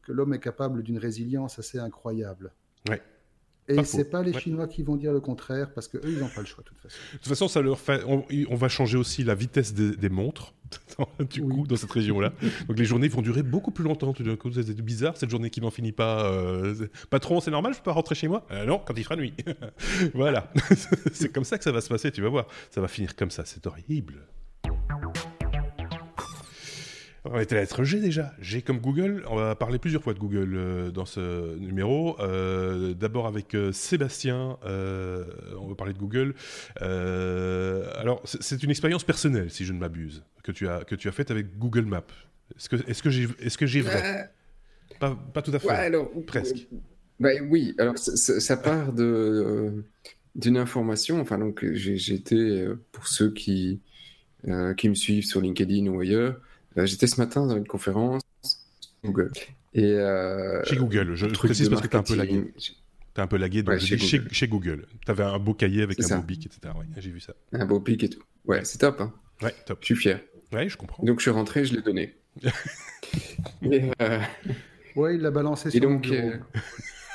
[0.03, 2.51] que l'homme est capable d'une résilience assez incroyable.
[2.89, 3.01] Ouais.
[3.67, 6.29] Et c'est pas les Chinois qui vont dire le contraire parce que eux ils n'ont
[6.29, 6.97] pas le choix de toute façon.
[7.13, 8.03] De toute façon, ça leur fait.
[8.05, 10.53] On, va changer aussi la vitesse des, montres
[11.31, 12.31] du coup dans cette région-là.
[12.67, 14.13] Donc les journées vont durer beaucoup plus longtemps.
[14.13, 16.31] Tout d'un coup, c'est bizarre cette journée qui n'en finit pas.
[16.31, 16.87] Euh...
[17.09, 18.45] Patron, c'est normal, je peux pas rentrer chez moi?
[18.51, 19.33] Euh, Non, quand il fera nuit.
[20.13, 20.51] voilà,
[21.13, 22.11] c'est comme ça que ça va se passer.
[22.11, 23.45] Tu vas voir, ça va finir comme ça.
[23.45, 24.27] C'est horrible.
[27.27, 28.33] On était à la lettre G déjà.
[28.39, 29.23] G comme Google.
[29.27, 32.19] On va parler plusieurs fois de Google euh, dans ce numéro.
[32.19, 34.57] Euh, d'abord avec euh, Sébastien.
[34.63, 36.35] on va parler de Google.
[36.79, 41.11] alors, c'est une expérience personnelle, si je ne m'abuse, que tu as que tu as
[41.11, 42.03] faite avec Google Maps.
[42.55, 44.31] Est-ce que est-ce que j'ai est-ce que j'ai vrai?
[44.99, 45.69] Pas, pas, tout à fait.
[45.69, 46.67] alors, presque.
[47.19, 47.73] Bah, oui.
[47.79, 49.83] Alors, ça, part de
[50.35, 51.19] d'une information.
[51.19, 53.81] Enfin, donc, été pour ceux qui
[54.77, 56.39] qui me suivent sur LinkedIn ou ailleurs.
[56.77, 58.21] Euh, j'étais ce matin dans une conférence
[59.03, 59.31] Google.
[59.73, 62.53] Et, euh, chez Google, je précise parce que tu un peu lagué.
[63.13, 64.33] T'es un peu lagué, donc chez, Google.
[64.33, 64.87] Chez, Google.
[65.05, 66.73] T'avais un beau cahier avec un beau pic, etc.
[66.77, 67.33] Ouais, j'ai vu ça.
[67.53, 68.21] Un beau pic et tout.
[68.45, 68.99] Ouais, c'est top.
[68.99, 69.13] Hein.
[69.41, 69.79] Ouais, top.
[69.81, 70.21] Je suis fier.
[70.51, 71.03] Ouais, je comprends.
[71.03, 72.15] Donc je suis rentré, je l'ai donné.
[73.61, 74.19] et, euh...
[74.95, 76.37] Ouais, il l'a balancé sur et donc, euh...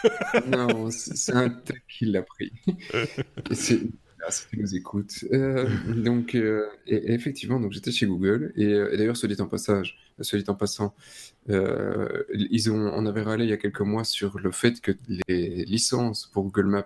[0.46, 2.53] non, c'est un tech qui l'a pris.
[3.53, 3.81] c'est
[4.20, 5.24] Merci qui nous écoute.
[5.33, 9.98] Euh, donc, euh, effectivement, donc j'étais chez Google et, euh, d'ailleurs, ce dit en passage,
[10.48, 10.94] en passant,
[11.48, 15.64] ils ont, on avait râlé il y a quelques mois sur le fait que les
[15.64, 16.85] licences pour Google Maps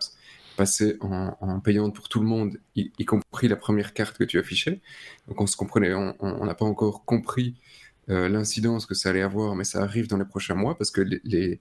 [0.57, 4.81] passaient en, payante pour tout le monde, y, compris la première carte que tu affichais.
[5.27, 7.57] Donc, on se comprenait, on n'a pas encore compris
[8.11, 11.01] euh, l'incidence que ça allait avoir, mais ça arrive dans les prochains mois parce que
[11.01, 11.61] les,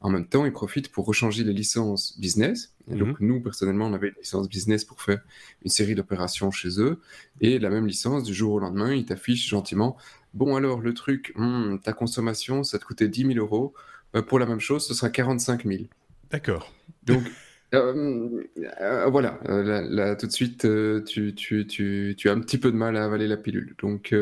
[0.00, 2.74] en même temps, ils profitent pour rechanger les licences business.
[2.88, 3.26] donc, mhm.
[3.28, 5.20] nous, personnellement, on avait une licence business pour faire
[5.62, 7.00] une série d'opérations chez eux.
[7.40, 9.96] Et la même licence, du jour au lendemain, ils t'affichent gentiment
[10.34, 13.72] Bon, alors, le truc, hmm, ta consommation, ça te coûtait 10 000 euros.
[14.16, 15.84] Euh, pour la même chose, ce sera 45 000.
[16.30, 16.72] D'accord.
[17.04, 17.22] Donc,
[17.74, 18.42] Euh,
[18.80, 20.66] euh, voilà, euh, là, tout de suite,
[21.06, 23.74] tu, tu, tu, tu, as un petit peu de mal à avaler la pilule.
[23.80, 24.14] Donc,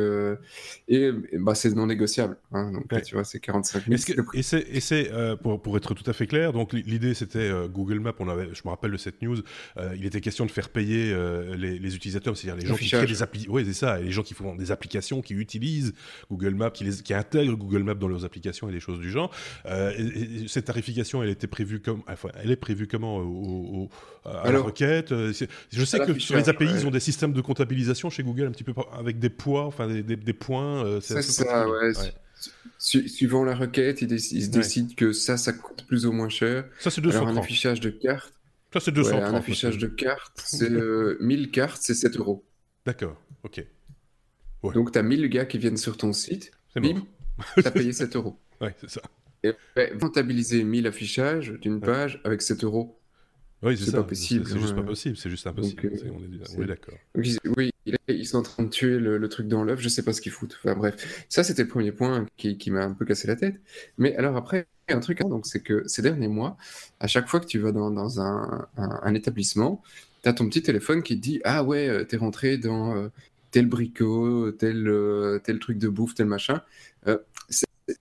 [0.88, 2.36] et, bah, c'est non négociable.
[2.52, 4.24] Hein, donc, tu vois, c'est 45 000.
[4.34, 4.42] et
[4.80, 5.10] c'est,
[5.42, 8.62] pour, pour, être tout à fait clair, donc l'idée c'était Google Maps, on avait, je
[8.64, 9.38] me rappelle de cette news,
[9.96, 11.14] il était question de faire payer
[11.56, 14.12] les, les, utilisateurs, c'est-à-dire les gens qui créent des applications, oui, c'est ça, et les
[14.12, 15.94] gens qui font des applications, qui utilisent
[16.30, 19.10] Google Maps, qui, les, qui intègrent Google Maps dans leurs applications et des choses du
[19.10, 19.30] genre.
[19.66, 23.22] Et, cette tarification, elle était prévue comme, enfin, elle est prévue comment
[24.24, 25.12] à la requête.
[25.12, 25.33] Euh,
[25.70, 28.50] je sais que sur les API, ils ont des systèmes de comptabilisation chez Google un
[28.50, 30.85] petit peu avec des poids, enfin des, des, points.
[30.85, 31.92] Euh, c'est ça, ouais.
[32.78, 36.64] suivant la requête, ils, décident que ça, ça coûte plus ou moins cher.
[36.78, 37.28] Ça, c'est 230.
[37.28, 38.35] Alors, un affichage de cartes.
[38.72, 39.22] Ça, c'est 230.
[39.22, 42.44] un affichage de cartes, c'est 1000 euh, cartes, c'est 7 euros.
[42.87, 43.64] D'accord, ok.
[44.74, 46.52] Donc, tu as 1000 gars qui viennent sur ton site.
[46.76, 47.02] Bim,
[47.59, 48.38] tu as payé 7 euros.
[48.61, 49.02] Ouais, c'est ça.
[49.42, 49.55] Et
[49.98, 53.01] comptabiliser 1000 affichages d'une page avec 7 euros
[53.62, 54.46] Oui, c'est pas possible.
[54.46, 55.92] C'est juste pas possible, c'est juste impossible.
[56.59, 56.94] on est, d'accord.
[57.14, 57.70] Oui,
[58.09, 60.33] ils sont en train de tuer le, truc dans l'œuf, je sais pas ce qu'ils
[60.33, 60.59] foutent.
[60.62, 63.61] Enfin bref, ça c'était le premier point qui, qui m'a un peu cassé la tête.
[63.98, 66.57] Mais alors après, un truc, hein, donc c'est que ces derniers mois,
[66.98, 69.83] à chaque fois que tu vas dans, dans un, un, établissement,
[70.22, 73.09] tu as ton petit téléphone qui te dit Ah ouais, euh, t'es rentré dans euh,
[73.53, 76.62] tel bricot, tel, euh, tel truc de bouffe, tel machin.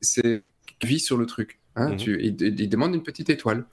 [0.02, 0.43] c'est
[0.84, 1.60] vie sur le truc.
[1.76, 3.63] Hein, tu, il, il demande une petite étoile.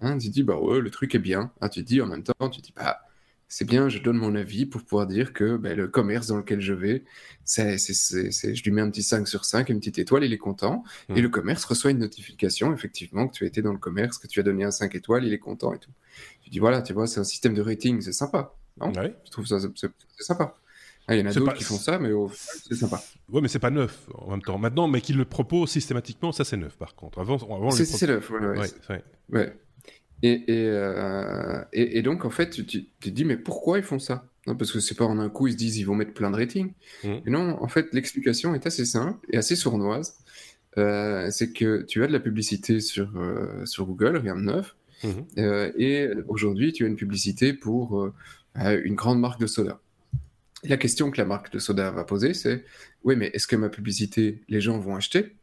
[0.00, 1.52] Hein, tu te dis, bah ouais, le truc est bien.
[1.60, 3.00] Ah, tu te dis en même temps, tu te dis, bah
[3.48, 6.60] c'est bien, je donne mon avis pour pouvoir dire que ben, le commerce dans lequel
[6.60, 7.04] je vais,
[7.44, 10.82] c'est, je lui mets un petit 5 sur 5, une petite étoile, il est content.
[11.10, 11.22] Et mmh.
[11.22, 14.40] le commerce reçoit une notification, effectivement, que tu as été dans le commerce, que tu
[14.40, 15.92] as donné un 5 étoiles, il est content et tout.
[16.42, 18.52] Tu dis, voilà, tu vois, c'est un système de rating, c'est sympa.
[18.80, 18.92] Non?
[19.24, 20.56] Je trouve ça c'est, sympa.
[21.08, 23.00] Ah, il y en a d'autres qui font ça, mais c'est sympa.
[23.30, 24.58] Ouais, mais c'est pas neuf en même temps.
[24.58, 27.20] Maintenant, mais qu'ils le proposent systématiquement, ça c'est neuf par contre.
[27.20, 28.40] Avant, avant c'est, neuf, ouais.
[28.40, 29.04] ouais, ouais.
[29.30, 29.56] ouais.
[30.22, 34.26] Et, euh, et, et, donc, en fait, tu, te dis, mais pourquoi ils font ça?
[34.46, 36.36] Parce que c'est pas en un coup, ils se disent, ils vont mettre plein de
[36.36, 36.72] ratings.
[37.04, 37.14] Mmh.
[37.26, 40.16] Et non, en fait, l'explication est assez simple et assez sournoise.
[40.78, 44.76] Euh, c'est que tu as de la publicité sur, euh, sur Google, rien de neuf.
[45.04, 45.08] Mmh.
[45.76, 48.10] et aujourd'hui, tu as une publicité pour
[48.54, 49.78] une grande marque de soda.
[50.68, 52.64] La question que la marque de soda va poser, c'est
[53.04, 55.36] oui, mais est-ce que ma publicité, les gens vont acheter?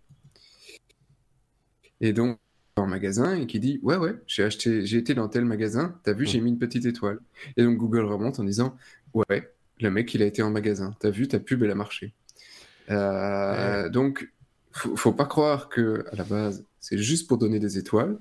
[2.02, 2.40] Et donc,
[2.76, 6.14] en magasin et qui dit ouais ouais j'ai acheté j'ai été dans tel magasin t'as
[6.14, 7.20] vu j'ai mis une petite étoile.
[7.58, 8.76] Et donc Google remonte en disant
[9.14, 10.96] ouais le mec il a été en magasin.
[11.00, 12.14] T'as vu ta pub elle a marché.
[12.90, 14.32] Euh, donc
[14.72, 18.18] faut, faut pas croire que à la base c'est juste pour donner des étoiles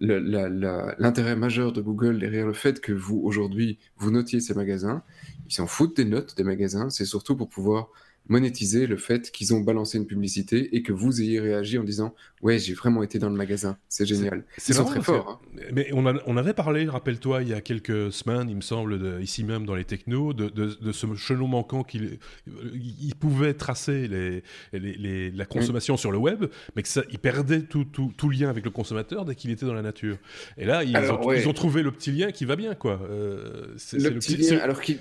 [0.00, 5.02] l'intérêt majeur de Google derrière le fait que vous aujourd'hui vous notiez ces magasins
[5.46, 7.88] ils s'en foutent des notes des magasins c'est surtout pour pouvoir
[8.28, 12.14] monétiser le fait qu'ils ont balancé une publicité et que vous ayez réagi en disant
[12.42, 13.78] ouais j'ai vraiment été dans le magasin.
[13.88, 14.44] C'est génial.
[14.56, 15.60] c'est très fort hein.
[15.72, 19.20] mais on, on, avait parlé rappelle-toi il y a quelques semaines il me semble de,
[19.20, 24.42] ici même dans les technos de, de, ce chelon manquant qu'il il pouvait tracer les,
[24.72, 26.44] les, la consommation sur le web
[26.76, 29.66] mais que ça il perdait tout, tout, tout lien avec le consommateur dès qu'il était
[29.66, 30.18] dans la nature.
[30.56, 33.00] Et là ils, ont, ils ont, trouvé le petit lien qui va bien quoi.
[33.10, 34.98] Euh, le, petit lien alors qu'il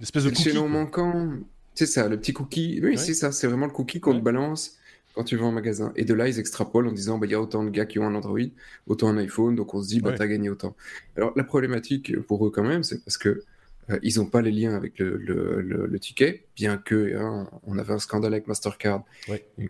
[0.00, 1.30] espèce de chelon manquant
[1.78, 2.80] c'est ça, le petit cookie.
[2.82, 4.78] Oui, c'est ça, c'est vraiment le cookie qu'on te balance
[5.14, 5.92] quand tu vas en magasin.
[5.94, 8.00] Et de là, ils extrapolent en disant, bah, il y a autant de gars qui
[8.00, 8.40] ont un Android,
[8.88, 10.74] autant un iPhone, donc on se dit, bah, t'as gagné autant.
[11.16, 13.44] Alors, la problématique pour eux quand même, c'est parce que
[13.90, 17.92] euh, ils n'ont pas les liens avec le, le, ticket, bien que hein, on avait
[17.92, 19.04] un scandale avec Mastercard,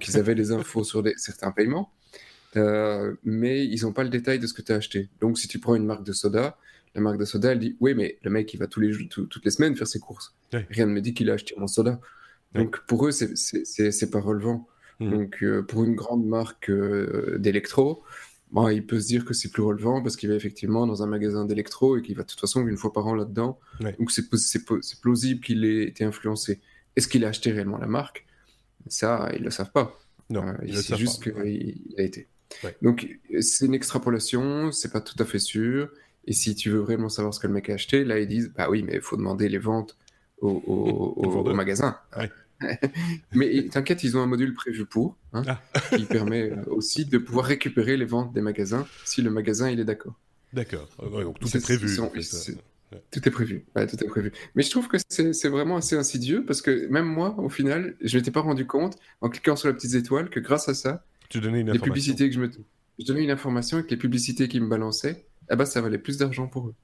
[0.01, 1.93] qu'ils avaient les infos sur certains paiements,
[2.57, 5.11] euh, mais ils n'ont pas le détail de ce que tu as acheté.
[5.21, 6.57] Donc, si tu prends une marque de soda,
[6.95, 9.45] la marque de soda, elle dit Oui, mais le mec, il va tous les, toutes
[9.45, 10.35] les semaines faire ses courses.
[10.53, 12.01] Rien ne me dit qu'il a acheté mon soda.
[12.55, 14.67] Donc pour eux, c'est pas relevant.
[15.01, 15.11] Hmm.
[15.11, 18.03] Donc euh, pour une grande marque euh, d'électro,
[18.71, 21.45] il peut se dire que c'est plus relevant parce qu'il va effectivement dans un magasin
[21.45, 23.59] d'électro et qu'il va de toute façon une fois par an là-dedans.
[23.99, 24.29] Donc c'est
[25.01, 26.61] plausible qu'il ait été influencé.
[26.97, 28.27] Est-ce qu'il a acheté réellement la marque?
[28.89, 29.99] Ça, ils ne le savent pas.
[30.31, 32.27] Non, euh, c'est juste qu'il a été.
[32.83, 35.91] Donc c'est une extrapolation, c'est pas tout à fait sûr.
[36.25, 38.53] Et si tu veux vraiment savoir ce que le mec a acheté, là, ils disent
[38.55, 39.97] Bah oui, mais il faut demander les ventes
[40.41, 40.51] au,
[41.17, 41.99] au, magasin.
[43.33, 45.61] mais t'inquiète, ils ont un module prévu pour, hein, ah.
[45.97, 49.81] qui permet euh, aussi de pouvoir récupérer les ventes des magasins si le magasin il
[49.81, 50.15] est d'accord.
[50.53, 50.89] D'accord.
[50.99, 51.95] donc tout est, prévu.
[53.11, 53.65] Tout est prévu.
[53.75, 54.33] tout est prévu.
[54.55, 58.17] Mais je trouve que c'est vraiment assez insidieux parce que même moi, au final, je
[58.17, 61.41] m'étais pas rendu compte en cliquant sur la petite étoile que grâce à ça, tu
[61.41, 62.51] donnais une les publicités que je me,
[62.99, 66.19] je donnais une information avec les publicités qui me balançaient eh ben, ça valait plus
[66.19, 66.75] d'argent pour eux.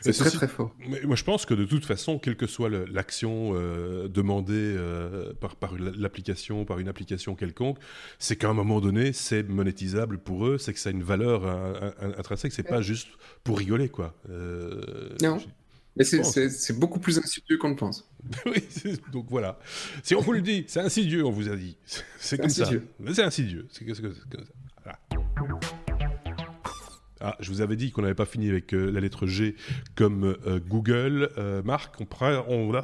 [0.00, 0.74] C'est très très fort.
[0.88, 5.32] Mais moi je pense que de toute façon, quelle que soit l'action euh, demandée euh,
[5.34, 7.78] par, par l'application, par une application quelconque,
[8.18, 11.44] c'est qu'à un moment donné, c'est monétisable pour eux, c'est que ça a une valeur
[12.18, 13.08] intrinsèque, c'est pas juste
[13.42, 14.14] pour rigoler quoi.
[14.30, 15.38] Euh, non.
[15.96, 18.08] Mais c'est beaucoup plus insidieux qu'on le pense.
[18.46, 18.64] oui,
[19.12, 19.58] donc voilà.
[20.02, 21.76] Si on vous le dit, c'est insidieux, on vous a dit.
[22.18, 22.68] C'est comme ça.
[23.12, 23.66] C'est insidieux.
[23.70, 24.02] C'est comme ça.
[24.82, 24.98] Voilà.
[27.26, 29.56] Ah, je vous avais dit qu'on n'avait pas fini avec euh, la lettre G
[29.94, 31.30] comme euh, Google.
[31.38, 32.06] Euh, Marc, on,
[32.48, 32.82] on,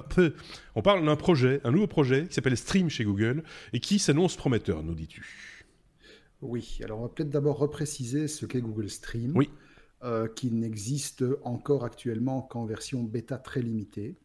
[0.74, 4.36] on parle d'un projet, un nouveau projet qui s'appelle Stream chez Google et qui s'annonce
[4.36, 5.66] prometteur, nous dis-tu
[6.40, 9.50] Oui, alors on va peut-être d'abord repréciser ce qu'est Google Stream, oui.
[10.36, 14.16] qui n'existe encore actuellement qu'en version bêta très limitée.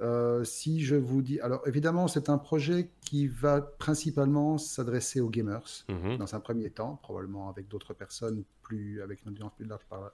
[0.00, 5.30] Euh, si je vous dis, alors évidemment, c'est un projet qui va principalement s'adresser aux
[5.30, 6.18] gamers mhm.
[6.18, 10.12] dans un premier temps, probablement avec d'autres personnes plus, avec une audience plus large par,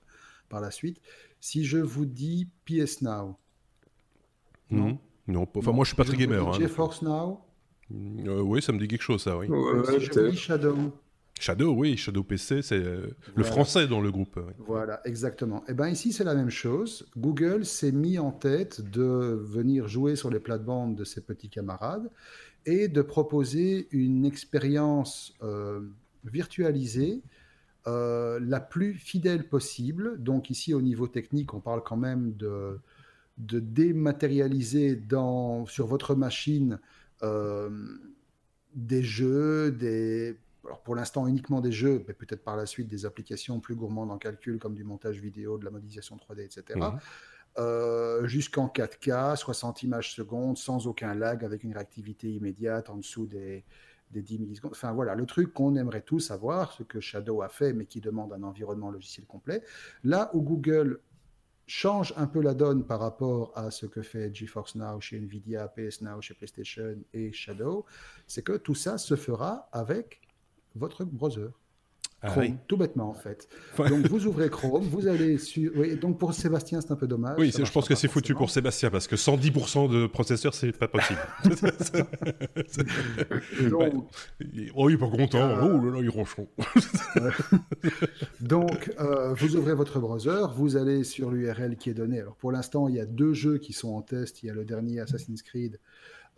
[0.48, 1.00] par la suite.
[1.40, 3.36] Si je vous dis PS Now,
[4.70, 6.48] non, non, enfin moi je suis pas très gamer.
[6.48, 7.40] Hein, GeForce Now.
[7.92, 9.46] Euh, oui, ça me dit quelque chose, ça, oui.
[9.46, 10.76] si je vous dis Shadow.
[11.42, 14.38] Shadow, oui, Shadow PC, c'est le français dans le groupe.
[14.58, 15.60] Voilà, exactement.
[15.62, 17.06] Et eh ben ici, c'est la même chose.
[17.16, 22.08] Google s'est mis en tête de venir jouer sur les plates-bandes de ses petits camarades
[22.64, 25.34] et de proposer une expérience
[26.24, 27.22] virtualisée
[27.88, 30.22] euh, la plus fidèle possible.
[30.22, 32.78] Donc ici, au niveau technique, on parle quand même de,
[33.38, 36.78] de dématérialiser dans, sur votre machine
[37.24, 37.70] euh,
[38.76, 43.04] des jeux, des, alors pour l'instant uniquement des jeux, mais peut-être par la suite des
[43.06, 46.78] applications plus gourmandes en calcul comme du montage vidéo, de la modélisation 3D, etc.
[46.78, 46.98] Mmh.
[47.58, 53.26] Euh, jusqu'en 4K, 60 images secondes, sans aucun lag, avec une réactivité immédiate en dessous
[53.26, 53.64] des,
[54.10, 54.72] des 10 millisecondes.
[54.72, 58.00] Enfin voilà, le truc qu'on aimerait tous avoir, ce que Shadow a fait, mais qui
[58.00, 59.62] demande un environnement logiciel complet.
[60.02, 61.00] Là où Google
[61.66, 65.68] change un peu la donne par rapport à ce que fait GeForce Now chez Nvidia,
[65.68, 67.84] PS Now chez PlayStation et Shadow,
[68.26, 70.21] c'est que tout ça se fera avec
[70.74, 71.48] votre browser.
[72.24, 73.48] Ah Chrome, tout bêtement en fait.
[73.76, 75.72] Donc vous ouvrez Chrome, vous allez sur.
[75.74, 77.34] Oui, donc pour Sébastien, c'est un peu dommage.
[77.36, 80.86] Oui, je pense que c'est foutu pour Sébastien parce que 110% de processeur, c'est pas
[80.86, 81.18] possible.
[83.70, 84.08] donc...
[84.76, 85.50] Oh, il est pas content.
[85.50, 86.46] Euh, oh là là, il ronchon.
[88.40, 92.20] donc euh, vous ouvrez votre browser, vous allez sur l'URL qui est donnée.
[92.20, 94.44] Alors pour l'instant, il y a deux jeux qui sont en test.
[94.44, 95.80] Il y a le dernier Assassin's Creed.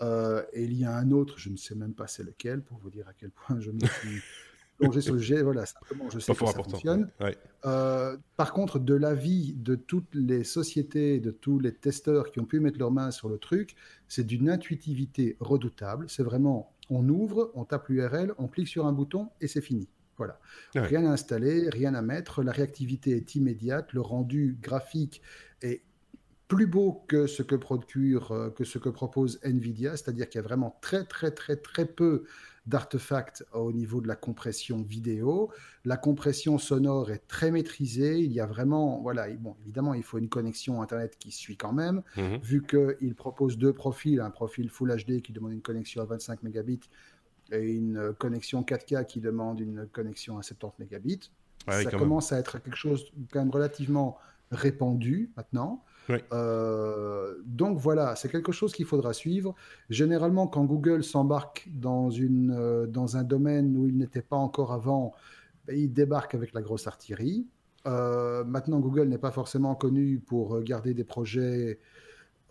[0.01, 2.79] Euh, et il y a un autre, je ne sais même pas c'est lequel, pour
[2.79, 4.21] vous dire à quel point je me suis
[4.79, 7.11] plonger sur le jet, voilà, simplement, je sais que ça fonctionne.
[7.65, 12.45] Euh, par contre, de l'avis de toutes les sociétés, de tous les testeurs qui ont
[12.45, 13.77] pu mettre leurs mains sur le truc,
[14.09, 16.07] c'est d'une intuitivité redoutable.
[16.09, 19.89] C'est vraiment, on ouvre, on tape l'URL, on clique sur un bouton et c'est fini.
[20.17, 20.39] Voilà.
[20.75, 22.43] Rien à installer, rien à mettre.
[22.43, 23.93] La réactivité est immédiate.
[23.93, 25.23] Le rendu graphique
[25.61, 25.83] est
[26.55, 30.45] plus beau que ce que procure, euh, que ce que propose Nvidia, c'est-à-dire qu'il y
[30.45, 32.25] a vraiment très très très très peu
[32.67, 35.51] d'artefacts au niveau de la compression vidéo.
[35.85, 38.21] La compression sonore est très maîtrisée.
[38.21, 41.75] Il y a vraiment, voilà, bon, évidemment, il faut une connexion Internet qui suit quand
[41.75, 42.39] même, mhm.
[42.43, 46.43] vu qu'il propose deux profils, un profil Full HD qui demande une connexion à 25
[46.43, 46.89] mégabits
[47.53, 51.31] et une connexion 4K qui demande une connexion à 70 mégabits.
[51.69, 54.19] Ça commence à être quelque chose quand même relativement
[54.51, 55.85] répandu maintenant.
[56.33, 59.55] Euh, donc voilà, c'est quelque chose qu'il faudra suivre.
[59.91, 65.13] Généralement, quand Google s'embarque dans, euh, dans un domaine où il n'était pas encore avant,
[65.67, 67.47] ben, il débarque avec la grosse artillerie.
[67.87, 71.79] Euh, maintenant, Google n'est pas forcément connu pour garder des projets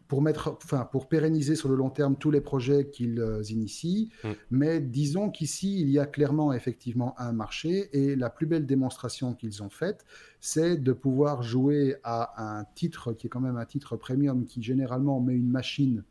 [0.07, 4.09] pour mettre, enfin, pour pérenniser sur le long terme tous les projets qu'ils euh, initient.
[4.23, 4.29] Mm.
[4.51, 9.33] Mais disons qu'ici, il y a clairement effectivement un marché et la plus belle démonstration
[9.33, 10.05] qu'ils ont faite,
[10.39, 14.61] c'est de pouvoir jouer à un titre qui est quand même un titre premium qui
[14.61, 16.03] généralement met une machine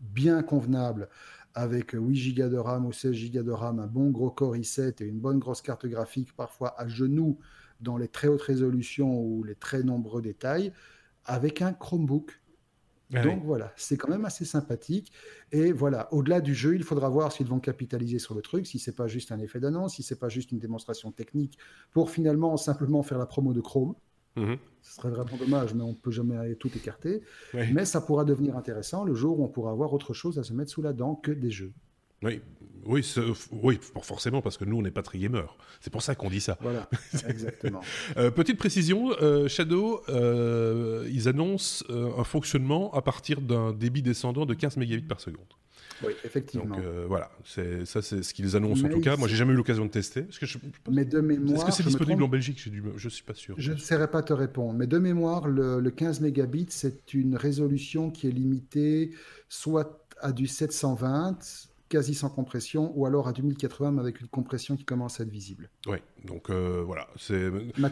[0.00, 1.08] bien convenable
[1.54, 5.02] avec 8 Go de RAM ou 16 Go de RAM, un bon gros Core i7
[5.02, 7.38] et une bonne grosse carte graphique, parfois à genoux
[7.80, 10.72] dans les très hautes résolutions ou les très nombreux détails,
[11.24, 12.40] avec un Chromebook
[13.12, 15.12] ah Donc voilà, c'est quand même assez sympathique.
[15.52, 18.78] Et voilà, au-delà du jeu, il faudra voir s'ils vont capitaliser sur le truc, si
[18.78, 21.58] c'est pas juste un effet d'annonce, si c'est pas juste une démonstration technique
[21.92, 23.94] pour finalement simplement faire la promo de Chrome.
[24.36, 24.58] Mhm.
[24.82, 27.22] Ce serait vraiment dommage, mais on ne peut jamais tout écarter.
[27.72, 30.52] Mais ça pourra devenir intéressant le jour où on pourra avoir autre chose à se
[30.52, 31.72] mettre sous la dent que des jeux.
[32.24, 32.40] Oui,
[32.86, 33.14] oui,
[33.62, 35.56] oui, forcément, parce que nous, on n'est pas très gamers.
[35.80, 36.58] C'est pour ça qu'on dit ça.
[36.60, 36.88] Voilà,
[37.28, 37.80] exactement.
[38.16, 44.46] Euh, petite précision, euh, Shadow, euh, ils annoncent un fonctionnement à partir d'un débit descendant
[44.46, 45.46] de 15 mégabits par seconde.
[46.04, 46.76] Oui, effectivement.
[46.76, 47.30] Donc voilà,
[47.84, 49.16] ça, c'est ce qu'ils annoncent en tout cas.
[49.16, 50.20] Moi, j'ai jamais eu l'occasion de tester.
[50.20, 50.58] Est-ce que je,
[50.90, 52.60] mais de mémoire, est-ce que c'est disponible en Belgique?
[52.60, 53.54] Je ne suis pas sûr.
[53.58, 57.36] Je ne saurais pas te répondre, mais de mémoire, le, le 15 mégabits, c'est une
[57.36, 59.12] résolution qui est limitée
[59.48, 64.74] soit à du 720 quasi sans compression, ou alors à 2080 mais avec une compression
[64.74, 65.70] qui commence à être visible.
[65.86, 67.06] Oui, donc euh, voilà.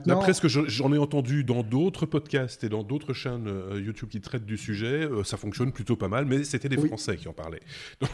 [0.07, 4.09] D'après ce que j'en ai entendu dans d'autres podcasts et dans d'autres chaînes euh, YouTube
[4.09, 6.25] qui traitent du sujet, euh, ça fonctionne plutôt pas mal.
[6.25, 7.63] Mais c'était des Français qui en parlaient.
[8.01, 8.11] Donc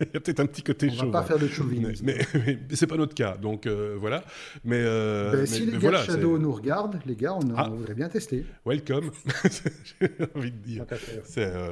[0.00, 2.04] il y a peut-être un petit côté On va pas faire de chauvinisme.
[2.04, 3.38] Mais, mais, c'est pas notre cas.
[3.38, 4.24] Donc voilà.
[4.62, 7.70] Mais, ben, si les gars de Shadow nous regardent, les gars, on, ah.
[7.70, 8.44] voudrait bien tester.
[8.66, 9.10] Welcome.
[10.00, 10.84] J'ai envie de dire.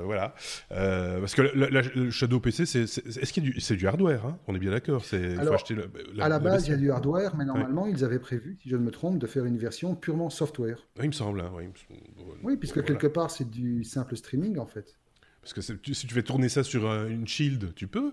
[0.06, 0.35] voilà.
[0.70, 4.38] parce que le Shadow PC, c'est est-ce qu'il c'est du hardware hein?
[4.46, 5.05] On est bien d'accord.
[5.05, 8.68] C'est à la, base, il y a du hardware, mais normalement, ils avaient prévu, si
[8.68, 10.87] je ne me trompe, de faire une version purement software.
[10.97, 11.41] Oui, il me semble.
[11.41, 11.53] Hein,
[12.43, 14.99] oui, puisque quelque part, c'est du simple streaming en fait.
[15.43, 18.12] Parce que si tu fais tourner ça sur une shield, tu peux.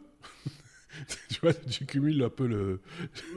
[1.29, 2.79] tu vois, tu cumules un peu le.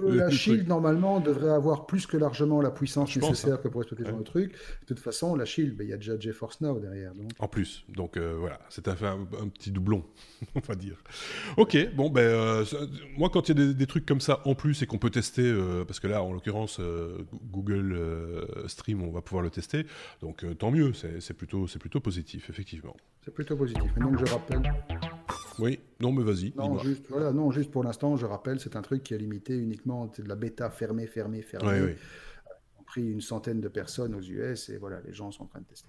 [0.02, 3.60] la Shield, normalement, devrait avoir plus que largement la puissance nécessaire hein.
[3.62, 4.52] que pour exploiter ce genre de truc.
[4.52, 7.14] De toute façon, la Shield, ben, il y a déjà GeForce Now derrière.
[7.14, 7.30] Donc.
[7.38, 7.84] En plus.
[7.88, 10.04] Donc voilà, c'est un, un, petit doublon,
[10.54, 11.02] on va dire.
[11.56, 12.64] Ok, bon, ben,
[13.16, 15.52] moi, quand il y a des, trucs comme ça en plus et qu'on peut tester,
[15.86, 16.80] parce que là, en l'occurrence,
[17.50, 19.86] Google Stream, on va pouvoir le tester.
[20.20, 22.96] Donc tant mieux, c'est plutôt, plutôt positif, effectivement.
[23.24, 23.90] C'est plutôt positif.
[23.96, 24.62] Et donc, je rappelle.
[25.60, 26.52] Oui, non, mais vas-y.
[26.56, 29.56] Non, juste, voilà, non, juste pour l'instant, je rappelle, c'est un truc qui est limité
[29.56, 31.80] uniquement, c'est de la bêta fermée, fermée, fermée.
[31.82, 31.92] Oui,
[32.76, 35.46] On a pris une centaine de personnes aux US et voilà, les gens sont en
[35.46, 35.88] train de tester.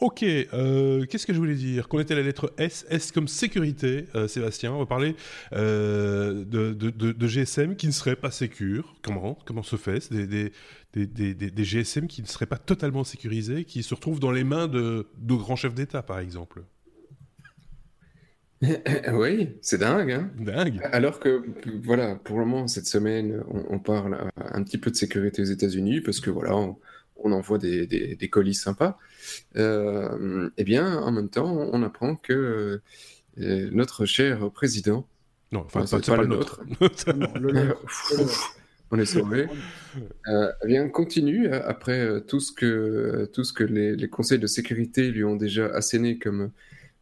[0.00, 1.88] Ok, euh, qu'est-ce que je voulais dire?
[1.88, 4.72] Qu'on était la lettre S, S comme sécurité, euh, Sébastien.
[4.72, 5.14] On va parler
[5.52, 8.96] euh, de, de, de, GSM qui ne serait pas sécure.
[9.02, 10.12] Comment Comment se fait?
[10.12, 14.32] Des, des, des, des, GSM qui ne seraient pas totalement sécurisés, qui se retrouvent dans
[14.32, 16.64] les mains de, de grands chefs d'État, par exemple
[19.12, 20.12] oui, c'est dingue.
[20.12, 20.80] Hein dingue.
[20.92, 21.44] Alors que,
[21.82, 26.00] voilà, pour le moment, cette semaine, on, parle un petit peu de sécurité aux États-Unis
[26.00, 26.76] parce que, voilà, on,
[27.32, 28.98] envoie des, des, colis sympas.
[29.56, 32.80] Euh, eh bien, en même temps, on apprend que
[33.40, 35.06] euh, notre cher président.
[35.50, 36.62] Non, enfin, c'est pas, le nôtre.
[38.90, 39.46] on est sauvé.
[40.28, 44.46] Euh, eh bien, continue après tout ce que, tout ce que les, les conseils de
[44.46, 46.48] sécurité lui ont déjà asséné comme euh, euh,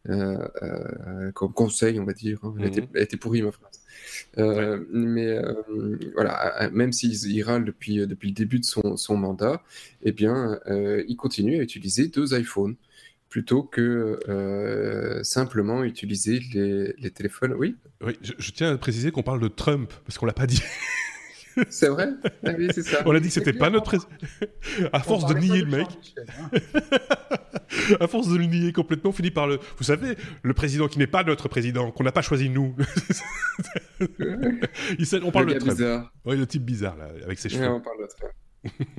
[0.05, 2.39] comme conseil, on va dire.
[2.43, 2.53] Hein.
[2.59, 3.19] Elle, était, mhm.
[3.19, 3.81] pourrie, ma phrase.
[4.37, 5.37] Euh, mais
[6.13, 9.61] voilà, même s'il râle depuis, depuis le début de son, son mandat,
[10.01, 10.59] eh bien,
[11.07, 12.75] il continue à utiliser deux iPhones
[13.29, 14.19] plutôt que
[15.23, 17.53] simplement utiliser les, les, téléphones.
[17.53, 17.75] Oui?
[18.01, 20.61] Oui, je, je tiens à préciser qu'on parle de Trump parce qu'on l'a pas dit.
[21.69, 22.09] C'est vrai?
[22.45, 23.03] Ah oui, ça.
[23.05, 24.11] On a dit que c'était pas notre président.
[24.93, 25.87] à force de nier le mec.
[26.17, 26.49] Hein.
[27.99, 29.59] à force de le nier complètement, on finit par le.
[29.77, 32.75] Vous savez, le président qui n'est pas notre président, qu'on n'a pas choisi nous.
[34.99, 35.77] Il on parle le de Trump.
[35.77, 36.13] Bizarre.
[36.25, 37.67] Oui, le type bizarre, là, avec ses cheveux.
[37.67, 38.33] on parle de Trump.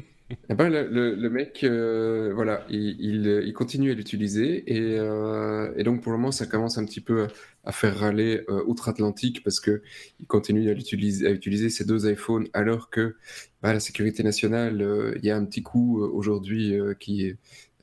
[0.31, 6.13] Eh ben, le, mec, euh, voilà, il, continue à l'utiliser et, euh, et, donc pour
[6.13, 7.29] le moment, ça commence un petit peu
[7.65, 9.83] à, faire râler euh, outre-Atlantique parce que
[10.21, 13.17] il continue à, utiliser, à ces deux iPhones alors que
[13.61, 17.27] bah, la sécurité nationale, il y a un petit coup aujourd'hui qui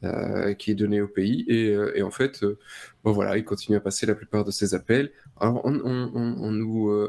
[0.02, 2.44] est donné au pays et, en fait,
[3.04, 5.12] voilà, il continue à passer la plupart de ses appels.
[5.39, 7.08] Alors nous,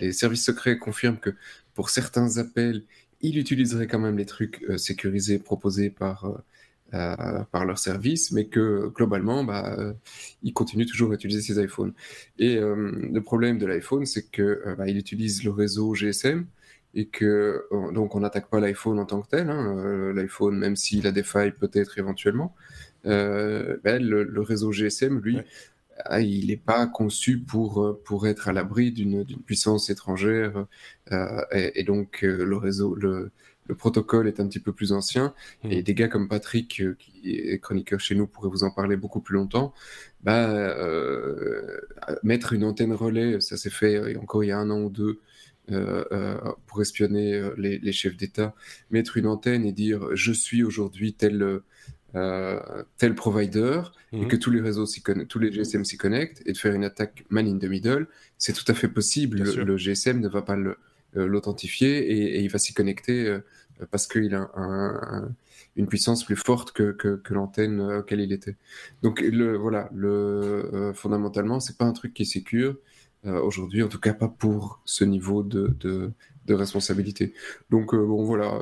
[0.00, 1.34] les services secrets confirment que
[1.74, 2.82] pour certains appels
[3.22, 6.36] il utiliserait quand même les trucs euh, sécurisés proposés par, euh,
[6.94, 9.94] euh, par leur service, mais que globalement, bah,
[10.42, 11.94] il continue toujours à utiliser ses iPhones.
[12.38, 16.44] Et le problème de l'iPhone, c'est que bah, il utilise le réseau GSM
[16.94, 17.64] et que
[17.94, 19.48] donc on n'attaque pas l'iPhone en tant que tel.
[19.48, 22.54] Hein, l'iPhone, même s'il a des failles peut-être éventuellement,
[23.04, 25.38] ben, le, réseau GSM, lui,
[26.10, 30.66] il n'est pas conçu pour, euh, pour être à l'abri d'une puissance étrangère.
[31.12, 33.30] Euh, et, donc, euh, le réseau, le,
[33.66, 35.34] le, protocole est un petit peu plus ancien.
[35.64, 35.70] Mmh.
[35.70, 39.20] Et des gars comme Patrick, qui est chroniqueur chez nous, pourraient vous en parler beaucoup
[39.20, 39.72] plus longtemps.
[40.22, 40.76] Bah,
[42.22, 45.20] mettre une antenne relais, ça s'est fait encore il y a un an ou deux.
[46.66, 48.54] pour espionner les, les chefs d'État,
[48.90, 51.62] mettre une antenne et dire je suis aujourd'hui tel,
[52.12, 53.82] tel provider
[54.12, 54.28] et mhm.
[54.28, 54.86] que tous les réseaux
[55.28, 58.06] tous les GSM s'y connectent et de faire une attaque man in the middle,
[58.36, 59.42] c'est tout à fait possible.
[59.42, 60.74] Le, GSM ne va pas euh,
[61.14, 63.40] l'authentifier et, il va s'y connecter euh,
[63.90, 64.50] parce qu'il a
[65.76, 68.56] une puissance plus forte que, que, l'antenne auquel il était.
[69.02, 72.76] Donc le, voilà, le, fondamentalement, c'est pas un truc qui est sécure
[73.24, 77.32] aujourd'hui, en tout cas pas pour ce niveau de, de, responsabilité.
[77.70, 78.60] Donc bon voilà.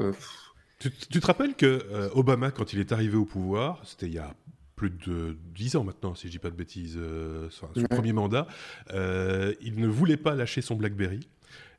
[0.80, 4.18] Tu, te rappelles que euh, Obama, quand il est arrivé au pouvoir, c'était il y
[4.18, 4.34] a
[4.76, 8.46] plus de 10 ans maintenant, si je dis pas de bêtises, euh, son, premier mandat,
[8.94, 11.28] euh, il ne voulait pas lâcher son BlackBerry.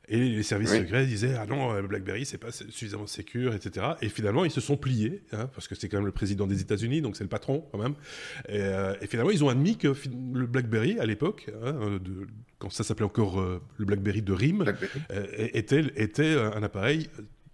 [0.08, 4.08] Et les services secrets disaient ah non le BlackBerry c'est pas suffisamment sécure etc et
[4.08, 7.02] finalement ils se sont pliés hein, parce que c'est quand même le président des États-Unis
[7.02, 7.94] donc c'est le patron quand même.
[8.48, 9.94] Et, finalement ils ont admis que
[10.34, 12.00] le BlackBerry à l'époque hein,
[12.58, 14.64] quand ça s'appelait encore le BlackBerry de RIM
[15.54, 17.08] était était un appareil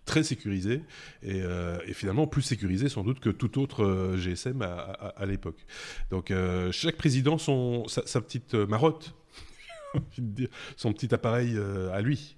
[0.08, 0.80] très sécurisé
[1.26, 5.66] euh, et, finalement plus sécurisé sans doute que tout autre euh, GSM à, l'époque.
[6.10, 9.14] Donc euh, chaque président son, sa, petite marotte,
[10.76, 11.56] son petit appareil
[11.92, 12.36] à lui.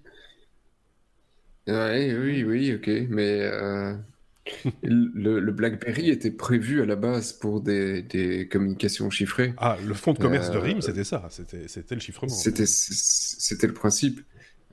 [1.68, 3.38] Ouais, oui, oui, ok, mais
[4.82, 9.54] le, BlackBerry était prévu à la base pour des, des communications chiffrées.
[9.58, 12.32] Ah, le fonds de commerce de RIM, c'était ça, c'était le chiffrement.
[12.32, 14.22] C'était le principe.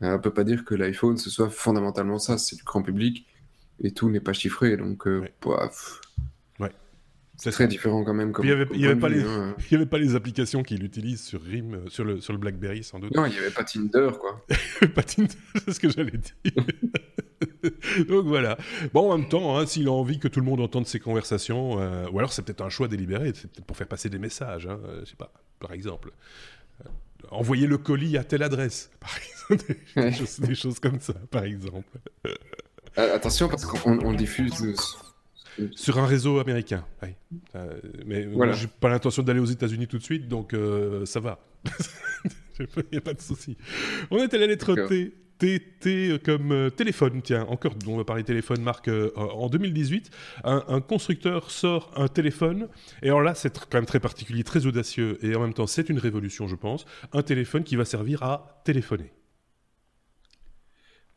[0.04, 3.26] Euh, on peut pas dire que l'iPhone ce soit fondamentalement ça, c'est du grand public
[3.82, 6.72] et tout n'est pas chiffré, donc euh, ouais.
[7.40, 8.34] C'est très différent quand même.
[8.40, 9.56] il n'y avait, avait, pas les, hein.
[9.72, 13.16] avait pas les applications qu'il utilise sur RIM, sur le, sur le BlackBerry sans doute.
[13.16, 14.44] Non, il n'y avait pas Tinder, quoi.
[14.96, 15.30] pas Tinder,
[15.66, 16.54] c'est ce que j'allais dire.
[18.08, 18.58] Donc voilà.
[18.94, 21.80] Bon, en même temps, hein, s'il a envie que tout le monde entende ses conversations,
[21.80, 24.68] euh, ou alors c'est peut-être un choix délibéré, c'est peut-être pour faire passer des messages,
[24.68, 26.12] hein, euh, je sais pas, par exemple.
[26.86, 26.90] Euh,
[27.30, 29.37] envoyer le colis à telle adresse, par exemple.
[29.50, 31.98] Des, choses, comme ça, par exemple.
[32.96, 34.76] attention, parce qu'on diffuse
[35.76, 37.10] sur un réseau américain, oui.
[38.06, 38.54] mais voilà.
[38.54, 40.56] j'ai pas l'intention d'aller aux États-Unis tout de suite, donc
[41.06, 41.40] ça va.
[42.60, 43.58] Il n'y a pas de souci.
[44.10, 45.14] On est à la lettre T.
[45.38, 50.10] TT comme euh, téléphone, tiens, encore, on va parler téléphone, marque, euh, en 2018,
[50.44, 52.68] un, constructeur sort un téléphone,
[53.04, 55.90] et alors là, c'est quand même très particulier, très audacieux, et en même temps, c'est
[55.90, 59.12] une révolution, je pense, un téléphone qui va servir à téléphoner.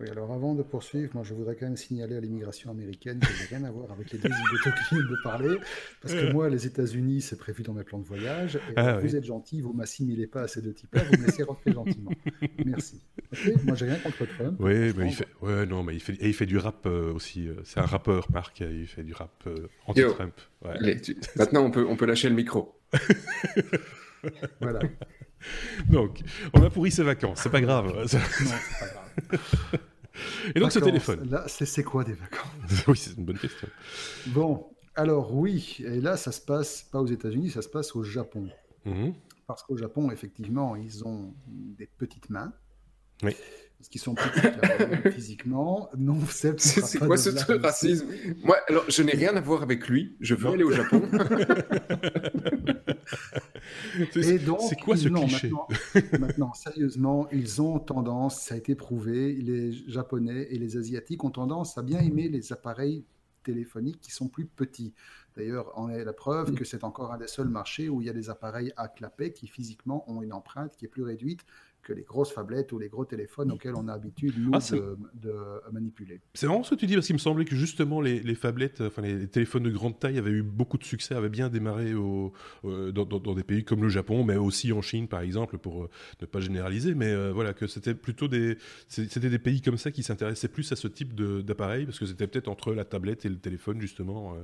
[0.00, 3.26] Oui, alors avant de poursuivre, moi je voudrais quand même signaler à l'immigration américaine que
[3.26, 5.56] n'a rien à voir avec les deux zigotos qui viennent de parler,
[6.00, 9.14] parce que moi, les États-Unis, c'est prévu dans mes plans de voyage, et ah vous
[9.14, 12.10] êtes gentil, vous m'assimilez pas à ces deux types-là, vous me laissez rentrer gentiment.
[12.64, 13.02] Merci.
[13.64, 14.56] Moi, j'ai rien contre Trump.
[14.58, 17.12] Oui, mais il fait, ouais, non, mais il fait, et il fait du rap euh,
[17.12, 17.46] aussi.
[17.46, 20.34] Euh, c'est un rappeur, Marc, il fait du rap euh, anti-Trump.
[21.36, 22.80] Maintenant, on peut, on peut lâcher le micro.
[24.62, 24.80] voilà.
[25.90, 26.20] Donc,
[26.54, 27.86] on a pourri ses vacances, c'est pas grave.
[27.86, 29.80] non, c'est pas grave.
[30.54, 31.28] Et donc ce téléphone.
[31.30, 32.50] Là, c'est quoi des vacances?
[32.88, 33.68] Oui, c'est une bonne question.
[34.28, 38.02] Bon, alors oui, et là, ça se passe pas aux États-Unis, ça se passe au
[38.02, 38.48] Japon.
[38.84, 39.14] Mhm.
[39.46, 42.52] Parce qu'au Japon, effectivement, ils ont des petites mains.
[43.22, 43.34] Oui.
[43.80, 45.88] Parce qu'ils sont petits physiquement.
[45.96, 48.08] Non, c'est C'est quoi ce truc racisme
[48.44, 50.18] Moi, alors, je n'ai rien à voir avec lui.
[50.20, 51.00] Je veux aller au Japon.
[54.12, 55.50] c'est quoi ce cliché
[56.18, 61.30] maintenant, sérieusement, ils ont tendance, ça a été prouvé, les Japonais et les Asiatiques ont
[61.30, 63.06] tendance à bien aimer les appareils
[63.44, 64.92] téléphoniques qui sont plus petits.
[65.38, 68.10] D'ailleurs, on est la preuve que c'est encore un des seuls marchés où il y
[68.10, 71.46] a des appareils à clapet qui physiquement ont une empreinte qui est plus réduite
[71.82, 74.58] que les grosses phablettes ou les gros téléphones auxquels on a l'habitude, nous, ah,
[75.14, 75.36] de,
[75.72, 76.20] manipuler.
[76.34, 78.80] C'est vraiment ce que tu dis, parce qu'il me semblait que justement les, les phablettes,
[78.80, 82.32] enfin les, téléphones de grande taille avaient eu beaucoup de succès, avaient bien démarré au,
[82.64, 85.90] euh, dans, des pays comme le Japon, mais aussi en Chine, par exemple, pour euh,
[86.20, 88.56] ne pas généraliser, mais euh, voilà, que c'était plutôt des,
[88.88, 92.26] c'était des pays comme ça qui s'intéressaient plus à ce type d'appareil, parce que c'était
[92.26, 94.36] peut-être entre la tablette et le téléphone, justement.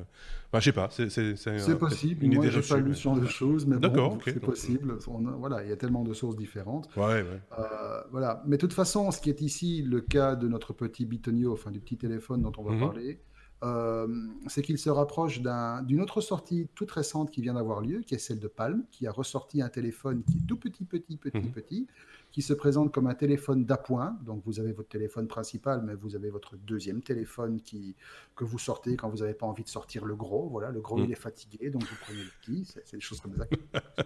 [0.48, 2.24] Enfin, je sais pas, c'est possible.
[2.24, 4.98] Une Moi, j'ai pas lu ce genre de choses, mais bon, c'est possible.
[5.38, 6.88] voilà, il y a tellement de sources différentes.
[6.96, 7.24] Ouais,
[7.58, 8.42] euh, voilà.
[8.46, 11.70] Mais de toute façon, ce qui est ici le cas de notre petit Bitonio, enfin
[11.70, 12.80] du petit téléphone dont on va mhm.
[12.80, 13.20] parler,
[13.64, 14.06] euh,
[14.48, 18.18] c'est qu'il se rapproche d'une autre sortie toute récente qui vient d'avoir lieu, qui est
[18.18, 21.52] celle de Palm, qui a ressorti un téléphone qui est tout petit, petit, petit, mhm.
[21.52, 21.86] petit,
[22.32, 24.18] qui se présente comme un téléphone d'appoint.
[24.24, 27.96] Donc vous avez votre téléphone principal, mais vous avez votre deuxième téléphone qui,
[28.34, 30.48] que vous sortez quand vous n'avez pas envie de sortir le gros.
[30.48, 31.04] Voilà, le gros mhm.
[31.04, 32.64] il est fatigué, donc vous prenez le petit.
[32.66, 33.46] C'est des choses comme ça.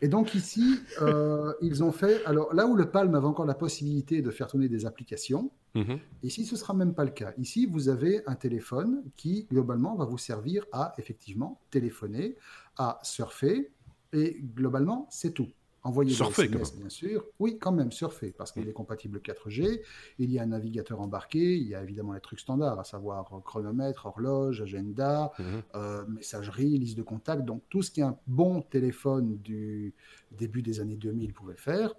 [0.00, 2.24] Et donc ici, euh, ils ont fait.
[2.24, 5.98] Alors là où le Palm avait encore la possibilité de faire tourner des applications, mhm.
[6.22, 7.32] ici ce sera même pas le cas.
[7.38, 12.36] Ici, vous avez un téléphone qui globalement va vous servir à effectivement téléphoner,
[12.76, 13.70] à surfer,
[14.12, 15.48] et globalement c'est tout.
[15.82, 17.24] Envoyer surfer, des SMS, bien sûr.
[17.38, 19.80] Oui, quand même, surfer, parce qu'il est compatible 4G.
[20.18, 21.56] Il y a un navigateur embarqué.
[21.56, 25.44] Il y a évidemment les trucs standards, à savoir chronomètre, horloge, agenda, mhm.
[25.74, 27.44] euh, messagerie, liste de contacts.
[27.46, 29.94] Donc, tout ce qu'un bon téléphone du
[30.32, 31.94] début des années 2000 pouvait faire.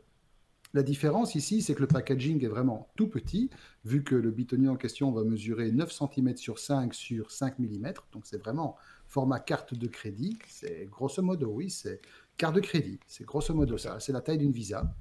[0.74, 3.50] La différence ici, c'est que le packaging est vraiment tout petit,
[3.84, 7.94] vu que le bitonnier en question va mesurer 9 cm sur 5 sur 5 mm.
[8.14, 8.78] Donc, c'est vraiment
[9.08, 10.40] format carte de crédit.
[10.48, 12.00] C'est grosso modo, oui, c'est
[12.42, 13.00] carte de crédit.
[13.06, 14.00] C'est grosso modo ça.
[14.00, 14.96] C'est la taille d'une Visa.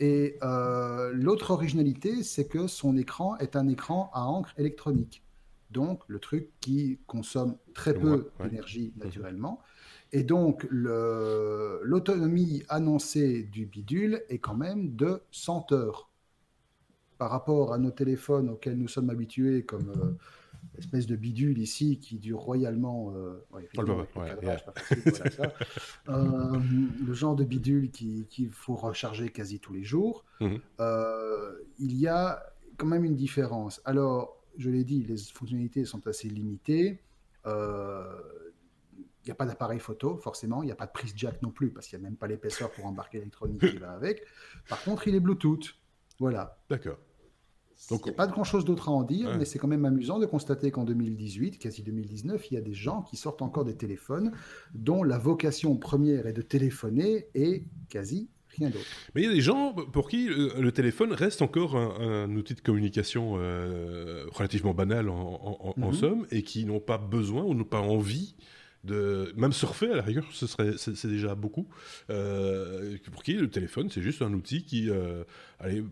[0.00, 5.22] Et euh, l'autre originalité, c'est que son écran est un écran à encre électronique.
[5.70, 9.04] Donc, le truc qui consomme très peu d'énergie mhm.
[9.04, 9.60] naturellement.
[10.10, 16.10] Et donc, l'autonomie annoncée du bidule est quand même de 100 heures.
[17.18, 20.16] Par rapport à nos téléphones auxquels nous sommes habitués, comme euh,
[20.78, 23.12] espèce de bidule ici qui dure royalement.
[26.06, 30.24] le genre de bidule qu'il faut recharger quasi tous les jours.
[30.40, 30.60] Mhm.
[30.80, 32.42] Euh, il y a
[32.76, 33.80] quand même une différence.
[33.84, 37.02] Alors, je l'ai dit, les fonctionnalités sont assez limitées.
[37.46, 38.04] Euh,
[38.96, 40.62] il n'y a pas d'appareil photo, forcément.
[40.62, 42.26] Il n'y a pas de prise jack non plus, parce qu'il n'y a même pas
[42.26, 44.24] l'épaisseur pour embarquer l'électronique qui va avec.
[44.68, 45.76] Par contre, il est Bluetooth.
[46.18, 46.58] Voilà.
[46.68, 46.96] D'accord.
[47.88, 49.84] Donc, il n'y a pas de grand-chose d'autre à en dire, mais c'est quand même
[49.84, 53.64] amusant de constater qu'en 2018, quasi 2019, il y a des gens qui sortent encore
[53.64, 54.32] des téléphones
[54.74, 58.28] dont la vocation première est de téléphoner et quasi
[58.58, 58.84] rien d'autre.
[59.14, 62.60] Mais il y a des gens pour qui le, téléphone reste encore un, outil de
[62.60, 65.92] communication euh, relativement banal en, mhm.
[65.92, 68.34] somme et qui n'ont pas besoin ou n'ont pas envie
[68.84, 71.68] de même surfer à la rigueur, ce serait c'est déjà beaucoup.
[72.08, 75.24] Euh, pour qui le téléphone, c'est juste un outil qui euh,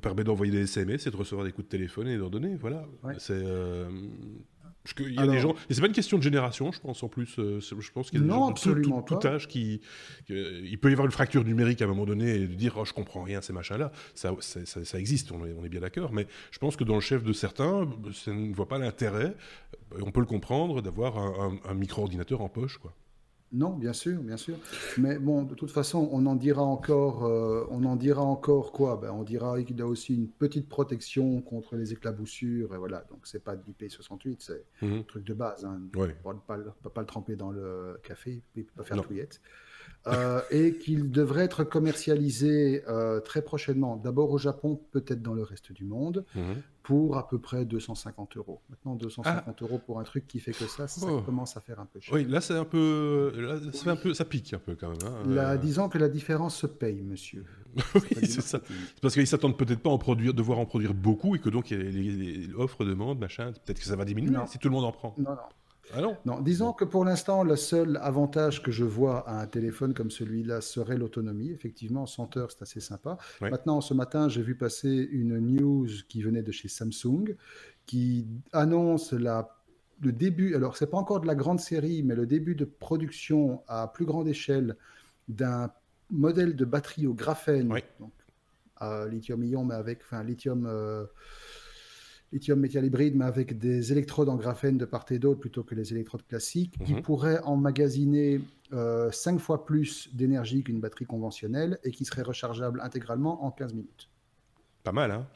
[0.00, 2.56] permet d'envoyer des SMS et de recevoir des coups de téléphone et d'en donner.
[2.56, 2.86] Voilà.
[3.18, 3.44] C'est
[5.00, 7.02] euh, il y a des gens, et c'est pas une question de génération, je pense
[7.02, 7.34] en plus.
[7.36, 9.80] je pense qu'il y a des gens de tout, âge qui,
[10.28, 12.84] il peut y avoir une fracture numérique à un moment donné et de dire oh,
[12.84, 13.92] je comprends rien ces machins-là.
[14.14, 16.12] Ça, ça, ça, existe, on est, on est bien d'accord.
[16.12, 19.34] Mais je pense que dans le chef de certains, ça ne voit pas l'intérêt
[20.02, 22.78] on peut le comprendre, d'avoir un, micro-ordinateur en poche.
[22.78, 22.92] Quoi.
[23.52, 24.56] Non, bien sûr, bien sûr.
[24.98, 28.96] Mais bon, de toute façon, on en dira encore, euh, on en dira encore quoi?
[28.96, 32.74] Ben, On dira qu'il a aussi une petite protection contre les éclaboussures.
[32.74, 34.98] Et voilà, donc c'est pas de l'IP68, c'est mhm.
[34.98, 35.64] un truc de base.
[35.64, 35.80] Hein.
[35.94, 36.14] On ne peut
[36.46, 39.40] pas, pas, le tremper dans le café, il ne peut pas faire touillette.
[40.08, 45.42] Euh, et qu'il devrait être commercialisé euh, très prochainement, d'abord au Japon, peut-être dans le
[45.42, 46.62] reste du monde, mhm.
[46.82, 48.62] pour à peu près 250 euros.
[48.70, 49.54] Maintenant, 250 ah.
[49.60, 51.20] euros pour un truc qui fait que ça, ça oh.
[51.20, 52.14] commence à faire un peu cher.
[52.14, 53.58] Oui, là, c'est un peu, là,
[53.92, 54.98] un peu, ça pique un peu quand même.
[55.04, 55.28] Hein.
[55.28, 55.56] Euh.
[55.58, 57.44] disons que la différence se paye, monsieur.
[57.94, 58.60] oui, c'est ça.
[58.66, 61.50] C'est parce qu'ils s'attendent peut-être pas à en produire, devoir en produire beaucoup et que
[61.50, 61.74] donc
[62.56, 63.52] offres, demandes, machin.
[63.64, 65.14] Peut-être que ça va diminuer si tout le monde en prend.
[65.18, 65.36] Non, non.
[65.94, 66.40] Ah non.
[66.40, 70.60] disons que pour l'instant, le seul avantage que je vois à un téléphone comme celui-là
[70.60, 71.50] serait l'autonomie.
[71.50, 73.18] Effectivement, 100 heures, c'est assez sympa.
[73.40, 77.36] Maintenant, ce matin, j'ai vu passer une news qui venait de chez Samsung
[77.86, 79.56] qui annonce la,
[80.00, 83.62] le début, alors c'est pas encore de la grande série, mais le début de production
[83.66, 84.76] à plus grande échelle
[85.28, 85.70] d'un
[86.10, 87.68] modèle de batterie au graphène,
[87.98, 88.12] donc
[88.76, 90.66] à lithium-ion, mais avec, enfin, lithium.
[90.66, 91.04] Euh,
[92.32, 95.74] lithium métal hybride, mais avec des électrodes en graphène de part et d'autre plutôt que
[95.74, 97.02] les électrodes classiques, qui mhm.
[97.02, 98.40] pourraient emmagasiner
[98.72, 103.72] euh, 5 fois plus d'énergie qu'une batterie conventionnelle et qui serait rechargeable intégralement en 15
[103.74, 104.08] minutes.
[104.84, 105.26] Pas mal, hein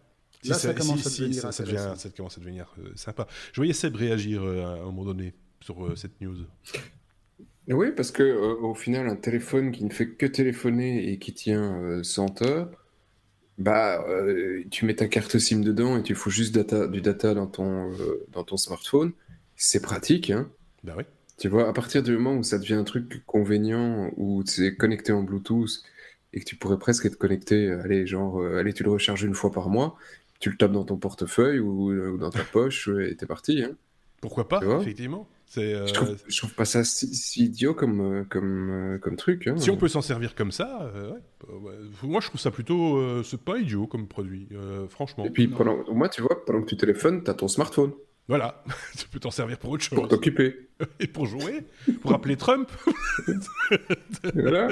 [0.45, 3.26] Là, ça, commence à devenir ça, commence à devenir sympa.
[3.53, 6.36] Je voyais Seb réagir euh, à un moment donné sur euh, cette news.
[7.68, 11.32] Oui, parce que euh, au final, un téléphone qui ne fait que téléphoner et qui
[11.32, 12.70] tient 100 heures,
[13.59, 17.34] bah, euh, tu mets ta carte SIM dedans et tu fous juste data, du data
[17.34, 19.12] dans ton, euh, dans ton smartphone.
[19.57, 20.50] C'est pratique, hein.
[20.84, 21.05] Bah oui.
[21.38, 25.12] Tu vois, à partir du moment où ça devient un truc convénient, où es connecté
[25.12, 25.82] en Bluetooth
[26.32, 29.34] et que tu pourrais presque être connecté, euh, allez, genre, allez, tu le recharges une
[29.34, 29.96] fois par mois,
[30.40, 33.62] tu le tapes dans ton portefeuille ou, dans ta poche et t'es parti.
[33.62, 33.76] Hein.
[34.20, 35.28] Pourquoi pas, effectivement.
[35.59, 39.46] Euh, je, trouve, trouve pas ça si, idiot comme, euh, comme, euh, comme truc.
[39.46, 39.57] Hein.
[39.59, 40.90] Si on peut s'en servir comme ça,
[42.03, 43.22] moi je trouve ça plutôt.
[43.22, 44.48] c'est pas idiot comme produit,
[44.88, 45.24] franchement.
[45.24, 47.92] Et puis, pendant, moi, tu vois, pendant que tu téléphones, tu as ton smartphone.
[48.33, 48.64] Voilà,
[48.97, 49.99] tu peux t'en servir pour autre chose.
[49.99, 50.70] Pour t'occuper.
[51.01, 51.66] Et pour jouer,
[52.01, 52.72] pour appeler Trump.
[54.33, 54.70] voilà.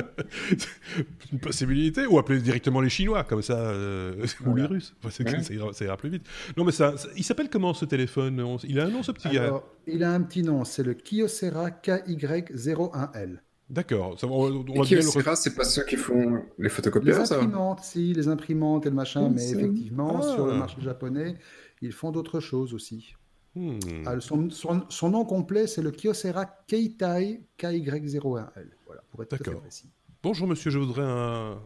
[1.32, 2.06] Une possibilité.
[2.06, 4.94] Ou appeler directement les Chinois, comme ça, euh, ou les Russes.
[5.10, 6.22] ça, ira, plus vite.
[6.56, 8.42] Non, mais ça, il s'appelle comment ce téléphone?
[8.64, 9.62] Il a un nom, ce petit gars?
[9.86, 13.40] Il a un petit nom, c'est le Kyocera KY01L.
[13.68, 14.16] D'accord.
[14.16, 18.96] Kyocera, c'est pas ceux qui font les photocopieurs, Les imprimantes, si, les imprimantes et le
[18.96, 20.56] machin, mais effectivement, sur le ah.
[20.56, 21.36] marché japonais,
[21.82, 23.16] ils font d'autres choses aussi.
[23.54, 23.78] Hmm.
[24.06, 28.70] Ah, son, nom complet, c'est le Kyocera Keitai KY01L.
[28.86, 29.90] Voilà, pour être précis.
[30.22, 31.58] Bonjour monsieur, je voudrais un.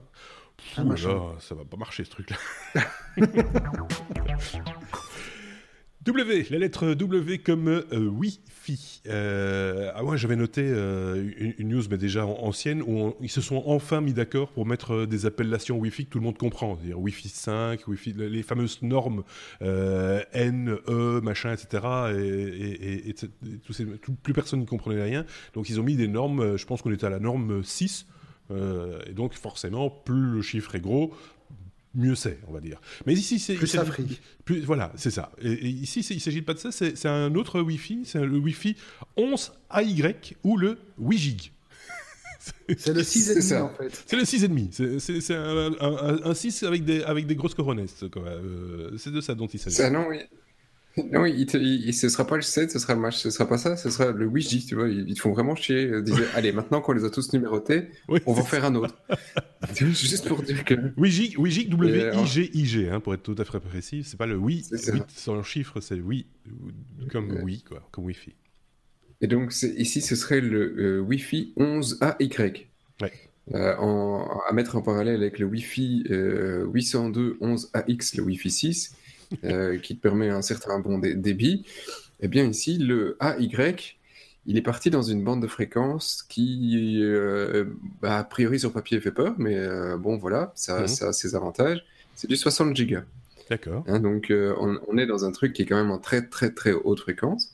[0.77, 2.37] un là, ça va pas marcher ce truc-là.
[6.05, 9.01] W, la lettre W comme euh, Wi-Fi.
[9.07, 13.63] Euh, ah ouais, j'avais noté euh, une, news, mais déjà ancienne, où ils se sont
[13.65, 16.77] enfin mis d'accord pour mettre des appellations Wi-Fi que tout le monde comprend.
[16.77, 19.25] C'est-à-dire Wi-Fi 5, Wi-Fi, les fameuses normes
[19.63, 21.85] N, E, machin, etc.
[22.15, 23.15] Et,
[24.23, 25.25] plus personne n'y comprenait rien.
[25.55, 28.07] Donc ils ont mis des normes, je pense qu'on était à la norme 6.
[28.51, 31.15] et donc forcément, plus le chiffre est gros,
[31.95, 32.81] mieux c'est, on va dire.
[33.07, 33.85] Mais ici, c'est plus ça
[34.45, 35.33] plus, Voilà, c'est ça.
[35.43, 36.73] Et, ici, il s'agit pas de ça.
[36.73, 38.03] C'est un autre Wi-Fi.
[38.05, 38.77] C'est le Wi-Fi
[39.17, 41.53] 11 AY ou le WiGig.
[42.77, 44.05] C'est le 6,5 en fait.
[44.07, 44.99] C'est le 6,5.
[44.99, 48.05] C'est un, un, 6 avec des, avec des grosses coronesses.
[48.05, 49.77] Euh, c'est de ça dont il s'agit.
[49.77, 50.19] Ça, non, oui.
[50.97, 53.49] Non, il te, il, ce sera pas le 7, ce sera le match, ce sera
[53.49, 54.89] pas ça, ce sera le Wi-Gi, tu vois.
[54.89, 55.91] Ils, te font vraiment chier.
[55.93, 58.95] Ils disaient, allez, maintenant qu'on les a tous numérotés, on va en faire un autre.
[59.75, 60.75] Juste pour dire que.
[60.97, 64.05] Wi-Gi, W-I-G-I-G, hein, pour être tout à fait précis.
[64.05, 64.65] C'est pas le Wi,
[65.09, 66.27] sans le chiffre, c'est Wi,
[67.11, 67.29] comme
[67.69, 68.35] quoi, comme Wi-Fi.
[69.21, 72.67] Et donc, ici, ce serait le euh, Wi-Fi 11AY.
[73.01, 73.13] Ouais.
[73.53, 78.97] Euh, en, à mettre en parallèle avec le Wi-Fi euh, 802.11ax, le Wi-Fi 6
[79.45, 81.65] euh, qui te permet un certain bon débit,
[82.21, 83.97] eh bien ici, le AY,
[84.47, 87.65] il est parti dans une bande de fréquence qui, euh,
[88.03, 91.35] bah, a priori sur papier, fait peur, mais euh, bon, voilà, ça, ça, a ses
[91.35, 91.85] avantages.
[92.15, 93.05] C'est du 60 gigas.
[93.51, 93.85] D'accord.
[93.87, 96.73] Hein, donc, on, est dans un truc qui est quand même en très, très, très
[96.73, 97.53] haute fréquence.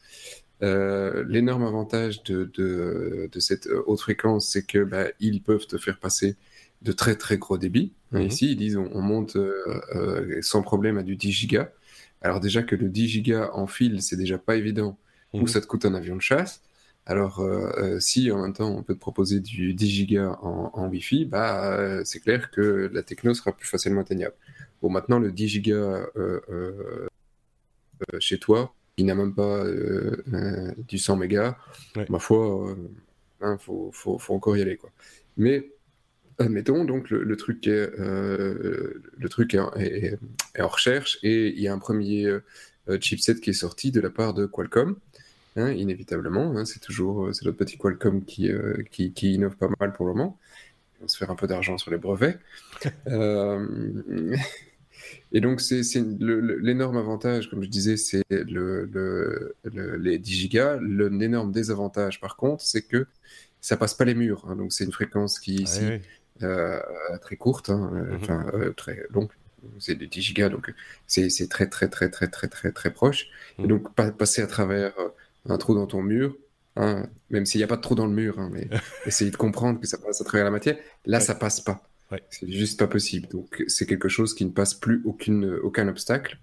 [0.61, 5.99] L'énorme avantage de, de, de, cette haute fréquence, c'est que bah, ils peuvent te faire
[5.99, 6.37] passer
[6.83, 7.93] de très très gros débits.
[8.13, 8.23] Mhm.
[8.23, 9.37] Ici, ils disent on, monte
[10.41, 11.69] sans problème à du 10 gigas.
[12.23, 14.99] Alors déjà que le 10 gigas en fil, c'est déjà pas évident,
[15.33, 15.47] ou mhm.
[15.47, 16.63] ça te coûte un avion de chasse.
[17.07, 20.89] Alors, euh, euh, si en même temps on peut te proposer du 10 gigas en,
[20.89, 24.35] Wi-Fi, bah, euh, c'est clair que la techno sera plus facilement atteignable.
[24.83, 26.07] Bon, maintenant, le 10 gigas
[28.19, 29.65] chez toi, il n'a même pas
[30.89, 31.57] du 100 mégas,
[32.09, 32.77] ma foi,
[33.41, 34.77] il hein, faut, faut, faut, encore y aller.
[34.77, 34.91] Quoi.
[35.37, 35.71] Mais
[36.41, 40.19] admettons, donc le, truc, est, le truc est,
[40.59, 42.29] en recherche et il y a un premier
[43.01, 44.97] chipset qui est sorti de la part de Qualcomm.
[45.57, 46.57] Hein, inévitablement.
[46.57, 49.93] Hein, c'est toujours euh, c'est notre petit Qualcomm qui, euh, qui, qui, innove pas mal
[49.93, 50.39] pour le moment.
[51.03, 52.39] On se faire un peu d'argent sur les brevets.
[53.09, 53.67] Euh,
[55.33, 55.83] et donc, c'est
[56.21, 60.79] l'énorme avantage, comme je disais, c'est le, le, les 10 gigas.
[60.81, 63.07] L'énorme désavantage, par contre, c'est que
[63.61, 64.47] ça passe pas les murs.
[64.49, 64.57] Hein.
[64.57, 65.83] donc, c'est une fréquence qui ici
[67.21, 68.17] très courte, mm-hmm.
[68.17, 69.31] enfin très longue
[69.79, 70.73] c'est des 10 gigas, donc
[71.07, 73.27] c'est très très très très très très très proche.
[73.59, 73.67] Et mm.
[73.67, 74.95] donc passer à travers
[75.49, 76.37] un trou dans ton mur,
[76.77, 78.69] hein, même s'il n'y a pas de trou dans le mur, hein, mais
[79.07, 80.77] essayer de comprendre que ça passe à travers la matière,
[81.07, 81.83] là, ça passe pas.
[82.31, 83.29] C'est juste pas possible.
[83.29, 86.39] Donc, c'est quelque chose qui ne passe plus aucune, aucun obstacle.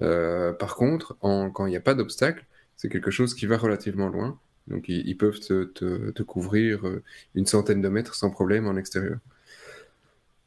[0.00, 2.46] Euh, par contre, quand il n'y a pas d'obstacle,
[2.78, 4.38] c'est quelque chose qui va relativement loin.
[4.66, 7.02] Donc, ils, peuvent te, te, couvrir euh,
[7.34, 9.18] une centaine de mètres sans problème en extérieur.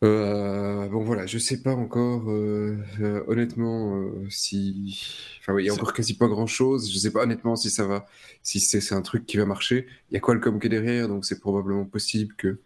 [0.04, 5.00] Euh, bon voilà, je sais pas encore euh, euh, honnêtement si,
[5.40, 6.92] enfin oui, il y a encore quasi pas grand chose.
[6.92, 8.06] Je sais pas honnêtement si ça va,
[8.42, 9.88] si c'est un truc qui va marcher.
[10.12, 12.60] Il y a Qualcomm qui est derrière, donc c'est probablement possible que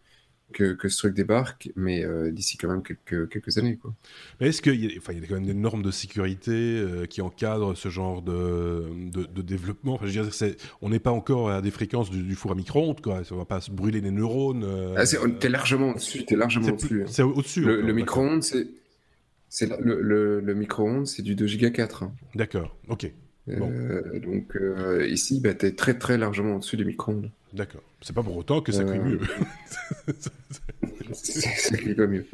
[0.54, 3.78] que, ce truc débarque, mais euh, d'ici quand même quelques, quelques années.
[3.78, 3.94] Quoi.
[4.40, 6.52] Mais est-ce qu'il y, a, enfin, il y a quand même des normes de sécurité
[6.52, 9.96] euh, qui encadrent ce genre de, de, développement?
[9.96, 13.02] Enfin, je veux dire, On n'est pas encore à des fréquences du, four à micro-ondes,
[13.02, 13.24] quoi.
[13.24, 14.64] ça ne va pas se brûler les neurones.
[14.64, 15.06] Euh, ah,
[15.40, 16.24] t'es largement au-dessus.
[16.28, 17.04] Es largement au-dessus.
[17.08, 17.62] C'est au-dessus.
[17.62, 18.68] Le, micro-ondes, c'est.
[19.50, 22.04] C'est le, le, le micro-ondes, c'est du 2 Go 4.
[22.36, 23.10] D'accord, ok.
[23.48, 24.58] donc
[25.08, 27.32] ici, bah, tu es très très largement au-dessus du micro-ondes.
[27.54, 27.82] D'accord.
[28.02, 29.20] C'est pas pour autant que ça cuit mieux.
[31.14, 32.26] ça cuit pas mieux.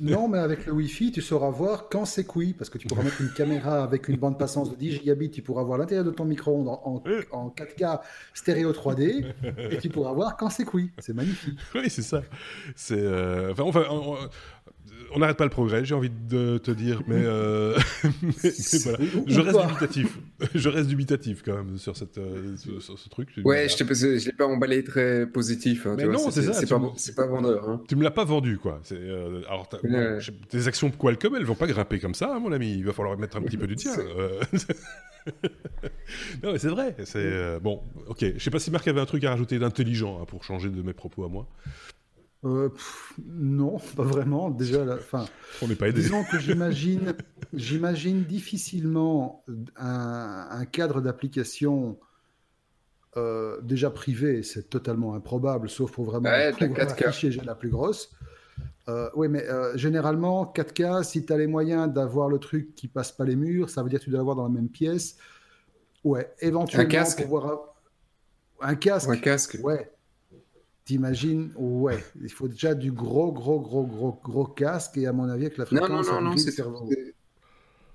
[0.00, 3.02] Non, mais avec le Wi-Fi, tu sauras voir quand c'est cuit, parce que tu pourras
[3.02, 6.10] mettre une caméra avec une bande passance de 10 gigabits, tu pourras voir l'intérieur de
[6.10, 7.02] ton micro-ondes en,
[7.32, 8.00] en, 4K
[8.34, 9.24] stéréo 3D,
[9.70, 10.90] et tu pourras voir quand c'est cuit.
[10.98, 11.58] C'est magnifique.
[11.74, 12.22] Oui, c'est ça.
[12.76, 14.16] C'est, euh, enfin, on,
[15.14, 17.76] on n'arrête pas le progrès, j'ai envie de te dire, mais, euh,
[18.84, 18.98] voilà.
[19.26, 20.18] je reste dubitatif.
[20.54, 23.28] je reste dubitatif quand même sur, cette, euh, sur, ce truc.
[23.44, 25.86] Ouais, je ne l'ai pas emballé très positif.
[25.86, 26.52] Hein, mais non, c'est ça.
[26.52, 26.78] C'est pas,
[27.16, 27.68] pas, vendeur.
[27.68, 27.82] Hein.
[27.88, 28.80] Tu me l'as pas vendu, quoi.
[28.92, 29.68] Euh, alors,
[30.48, 32.72] tes actions Qualcomm, elles vont pas grimper comme ça, hein, mon ami.
[32.72, 33.92] Il va falloir mettre un petit peu du tien.
[36.42, 36.94] non, mais c'est vrai.
[37.04, 38.24] C'est bon, ok.
[38.36, 40.92] Je sais pas si Marc avait un truc à rajouter d'intelligent pour changer de mes
[40.94, 41.46] propos à moi.
[42.44, 42.68] Euh,
[43.26, 44.50] non, pas vraiment.
[44.50, 45.26] Déjà, la, fin,
[45.62, 46.02] on n'est pas aidé.
[46.02, 47.14] Disons que j'imagine,
[47.52, 49.44] j'imagine difficilement
[49.76, 51.98] un, cadre d'application
[53.16, 54.42] euh, déjà privé.
[54.42, 58.10] C'est totalement improbable, sauf pour vraiment ouais, afficher la plus grosse.
[58.88, 63.12] Euh, oui, mais généralement, 4K, si tu as les moyens d'avoir le truc qui passe
[63.12, 65.16] pas les murs, ça veut dire que tu dois l'avoir dans la même pièce.
[66.04, 66.86] Ouais, éventuellement.
[66.86, 67.26] Un casque.
[68.60, 69.10] Un casque.
[69.10, 69.58] Un casque.
[69.62, 69.90] Ouais.
[70.88, 75.28] T'imagines, ouais, il faut déjà du gros, gros, gros, gros, gros casque et à mon
[75.28, 75.90] avis avec la fréquence.
[75.90, 76.30] Non, non, non,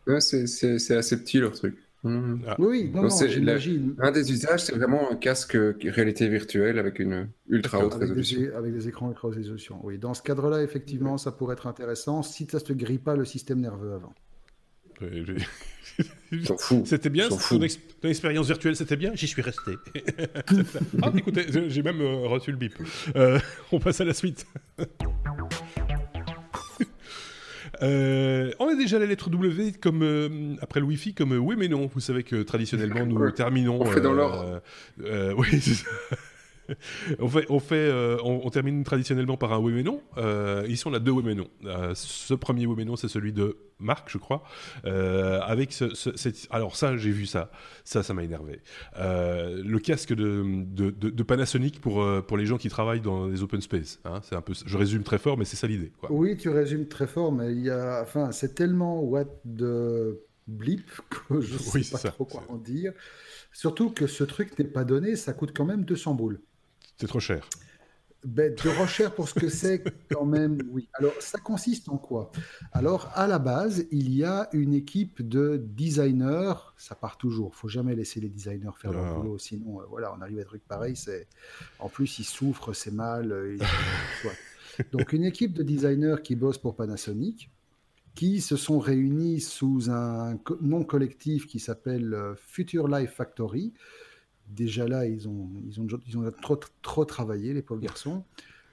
[0.05, 1.75] non c'est assez petit leur truc.
[2.05, 2.55] Ah.
[2.59, 3.95] Oui, non, non j'imagine.
[3.97, 8.41] Un des usages, c'est vraiment un casque réalité virtuelle avec une ultra haute résolution.
[8.55, 9.79] avec des écrans ultra haute résolution.
[9.81, 13.15] Oui, dans ce cadre-là, effectivement, ça pourrait être intéressant si ça ne te grille pas
[13.15, 14.13] le système nerveux avant.
[16.85, 17.61] C'était bien, ton,
[18.09, 19.73] expérience virtuelle, c'était bien, j'y suis resté.
[21.01, 22.73] ah, écoutez, j'ai même euh, reçu le bip.
[23.15, 23.39] Euh,
[23.71, 24.45] on passe à la suite.
[27.81, 31.89] Euh, on a déjà la lettre W comme après le Wi-Fi comme oui mais non.
[31.93, 33.81] Vous savez que traditionnellement nous terminons.
[33.81, 34.61] On fait dans l'ordre.
[34.99, 35.83] oui.
[37.20, 40.01] On, fait, on, fait, euh, on, termine traditionnellement par un oui mais non.
[40.18, 41.47] Euh, ici, on a deux oui mais non.
[41.66, 44.43] Euh, ce premier oui mais non, c'est celui de Marc, je crois.
[44.84, 45.86] avec ce,
[46.49, 47.51] Alors ça, j'ai vu ça.
[47.84, 48.61] Ça, ça m'a énervé.
[48.97, 53.99] le casque de, de, Panasonic pour, pour les gens qui travaillent dans les open space.
[54.05, 54.20] Hein.
[54.24, 55.91] c'est un peu, je résume très fort, mais c'est ça l'idée.
[56.09, 60.89] Oui, tu résumes très fort, mais il y a, enfin, c'est tellement what de blip
[61.09, 62.93] que je ne sais pas trop quoi en dire.
[63.51, 66.41] Surtout que ce truc n'est pas donné, ça coûte quand même 200 boules.
[66.97, 67.47] C'est trop cher.
[68.23, 70.87] ben, de recherche pour ce que c'est quand même, oui.
[70.93, 72.31] Alors, ça consiste en quoi?
[72.71, 76.53] Alors, à la base, il y a une équipe de designers.
[76.77, 77.51] Ça part toujours.
[77.53, 79.13] Il faut jamais laisser les designers faire leur ah.
[79.15, 80.95] boulot, sinon, euh, voilà, on arrive à des trucs pareils.
[80.95, 81.27] C'est
[81.79, 83.31] en plus, ils souffrent, c'est mal.
[83.31, 83.57] Euh,
[84.91, 87.49] Donc, une équipe de designers qui bosse pour Panasonic,
[88.15, 93.73] qui se sont réunis sous un nom collectif qui s'appelle euh, Future Life Factory
[94.47, 98.23] déjà là, ils ont, ils ont, ils ont trop, trop travaillé, les pauvres garçons.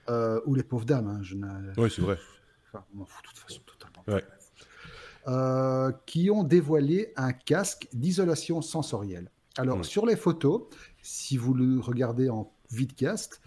[0.09, 1.07] Euh, ou les pauvres dames.
[1.07, 1.37] Hein, je
[1.77, 2.19] oui, c'est vrai.
[2.69, 4.23] Enfin, on m'en fout de toute façon totalement.
[5.29, 9.31] Euh, qui ont dévoilé un casque d'isolation sensorielle.
[9.57, 10.63] Alors, sur les photos,
[11.03, 13.41] si vous le regardez en vidcast,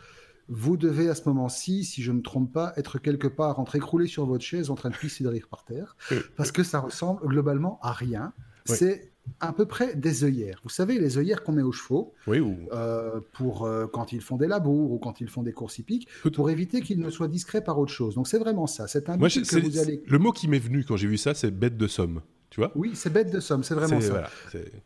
[0.47, 3.75] vous devez à ce moment-ci, si je ne me trompe pas, être quelque part entre
[3.75, 5.95] écroulé sur votre chaise en train de pisser de rire par terre,
[6.37, 8.33] parce que ça ressemble globalement à rien.
[8.65, 10.59] C'est à peu près des œillères.
[10.63, 14.37] Vous savez, les œillères qu'on met aux chevaux, oui, euh, pour euh, quand ils font
[14.37, 17.63] des labours ou quand ils font des courses hippiques, pour éviter qu'ils ne soient discrets
[17.63, 18.15] par autre chose.
[18.15, 18.87] Donc c'est vraiment ça.
[18.87, 20.03] C'est un que vous allez...
[20.05, 22.21] Le mot qui m'est venu quand j'ai vu ça, c'est bête de somme.
[22.49, 22.71] Tu vois?
[22.75, 24.29] Oui, c'est bête de somme, c'est vraiment ça.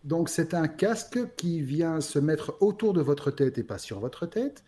[0.05, 3.99] Donc c'est un casque qui vient se mettre autour de votre tête et pas sur
[3.99, 4.63] votre tête,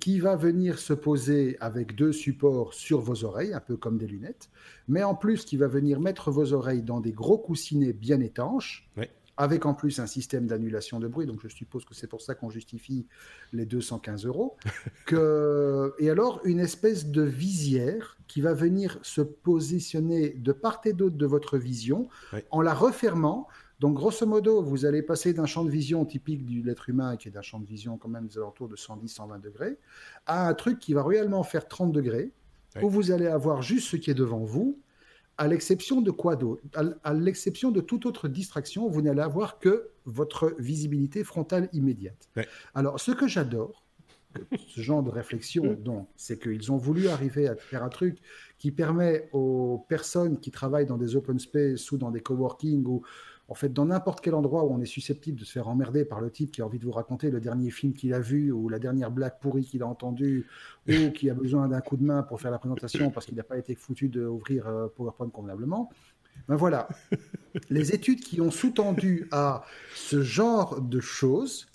[0.00, 4.06] qui va venir se poser avec deux supports sur vos oreilles, un peu comme des
[4.06, 4.50] lunettes,
[4.88, 8.90] mais en plus qui va venir mettre vos oreilles dans des gros coussinets bien étanches,
[9.36, 12.34] avec en plus un système d'annulation de bruit, donc je suppose que c'est pour ça
[12.34, 13.06] qu'on justifie
[13.52, 14.56] les 215 euros,
[15.06, 15.92] que...
[15.98, 21.16] et alors une espèce de visière qui va venir se positionner de part et d'autre
[21.16, 22.08] de votre vision
[22.50, 23.48] en la refermant
[23.84, 27.28] donc, grosso modo, vous allez passer d'un champ de vision typique de l'être humain, qui
[27.28, 29.76] est d'un champ de vision quand même des alentours de 110-120 degrés,
[30.24, 32.32] à un truc qui va réellement faire 30 degrés,
[32.80, 34.80] où vous allez avoir juste ce qui est devant vous,
[35.36, 36.62] à l'exception de quoi d'autre
[37.02, 42.30] À, l'exception de toute autre distraction, vous n'allez avoir que votre visibilité frontale immédiate.
[42.74, 43.84] Alors, ce que j'adore,
[44.66, 48.16] ce genre de réflexion, donc, c'est qu'ils ont voulu arriver à faire un truc
[48.56, 53.02] qui permet aux personnes qui travaillent dans des open space ou dans des coworking ou
[53.48, 56.20] en fait, dans n'importe quel endroit où on est susceptible de se faire emmerder par
[56.20, 58.70] le type qui a envie de vous raconter le dernier film qu'il a vu ou
[58.70, 60.46] la dernière blague pourrie qu'il a entendue
[60.88, 63.42] ou qui a besoin d'un coup de main pour faire la présentation parce qu'il n'a
[63.42, 65.90] pas été foutu d'ouvrir euh, PowerPoint convenablement.
[66.48, 66.88] Ben voilà,
[67.70, 69.62] les études qui ont sous-tendu à
[69.94, 71.68] ce genre de choses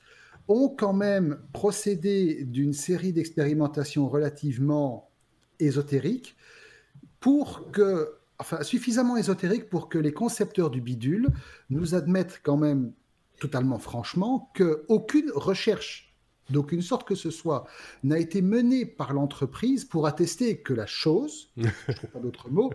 [0.49, 5.09] ont quand même procédé d'une série d'expérimentations relativement
[5.59, 6.35] ésotériques
[7.19, 11.29] pour que enfin, suffisamment ésotérique pour que les concepteurs du bidule
[11.69, 12.93] nous admettent quand même
[13.39, 16.09] totalement franchement qu'aucune recherche
[16.49, 17.65] d'aucune sorte que ce soit
[18.03, 22.49] n'a été menée par l'entreprise pour attester que la chose, je ne trouve pas d'autre
[22.49, 22.71] mot,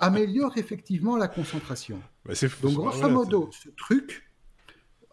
[0.00, 2.02] améliore effectivement la concentration.
[2.24, 4.28] Bah, Donc grosso modo, ce truc,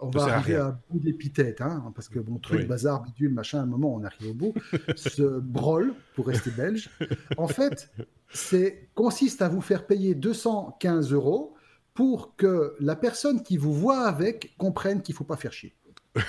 [0.02, 3.64] on va arriver à, bout d'épithète, hein, parce que bon, truc, bazar, bidule, machin, à
[3.64, 4.54] un moment, on arrive au bout.
[4.96, 6.90] ce brol, pour rester belge,
[7.38, 7.92] en fait,
[8.32, 11.56] c'est consiste à vous faire payer 215 euros
[11.94, 15.76] pour que la personne qui vous voit avec comprenne qu'il ne faut pas faire chier.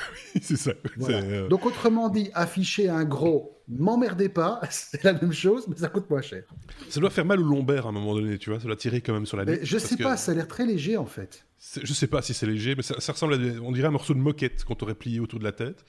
[0.43, 0.73] c'est ça.
[1.09, 5.89] Euh, Donc, autrement dit, afficher un gros m'emmerdez pas, c'est la même chose, mais ça
[5.89, 6.43] coûte moins cher.
[6.89, 9.01] Ça doit faire mal au lombaire à un moment donné, tu vois, ça doit tirer
[9.01, 9.61] quand même sur la nuque.
[9.63, 11.47] Je sais pas, ça a l'air très léger en fait.
[11.61, 14.19] Je sais pas si c'est léger, mais ça, ressemble à, on dirait un morceau de
[14.19, 15.85] moquette qu'on aurait plié autour de la tête.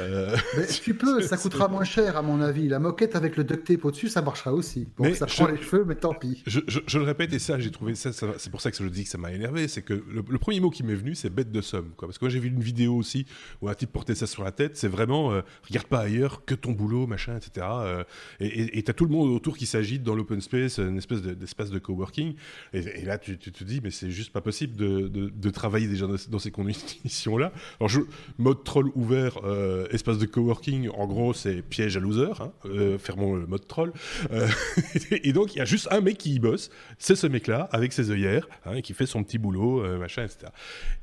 [0.00, 2.66] Euh, mais tu peux, ça coûtera moins cher à mon avis.
[2.66, 4.88] La moquette avec le duct tape au-dessus, ça marchera aussi.
[4.96, 6.42] Bon, ça prend les cheveux, mais tant pis.
[6.46, 6.58] Je,
[6.98, 9.18] le répète, et ça, j'ai trouvé ça, c'est pour ça que je dis que ça
[9.18, 11.92] m'a énervé, c'est que le, premier mot qui m'est venu, c'est bête de somme.
[11.96, 12.08] Quoi.
[12.08, 13.24] Parce que moi, j'ai vu une vidéo aussi
[13.60, 14.76] où un type portait ça sur la tête.
[14.76, 17.64] C'est vraiment, euh, regarde pas ailleurs que ton boulot, machin, etc.
[17.70, 18.04] Euh,
[18.40, 21.70] et tu as tout le monde autour qui s'agite dans l'open space, une espèce d'espace
[21.70, 22.34] de, coworking.
[22.72, 26.38] Et, là, tu, te dis, mais c'est juste pas possible de, de travailler déjà dans,
[26.38, 27.52] ces conditions-là.
[27.80, 28.00] Alors, je,
[28.38, 32.32] mode troll ouvert, euh, espace de coworking, en gros, c'est piège à loser.
[32.40, 33.92] Hein, euh, fermons le mode troll.
[34.32, 34.48] Euh,
[35.10, 37.92] et donc, il y a juste un mec qui y bosse, c'est ce mec-là, avec
[37.92, 40.52] ses œillères, hein, qui fait son petit boulot, machin, etc.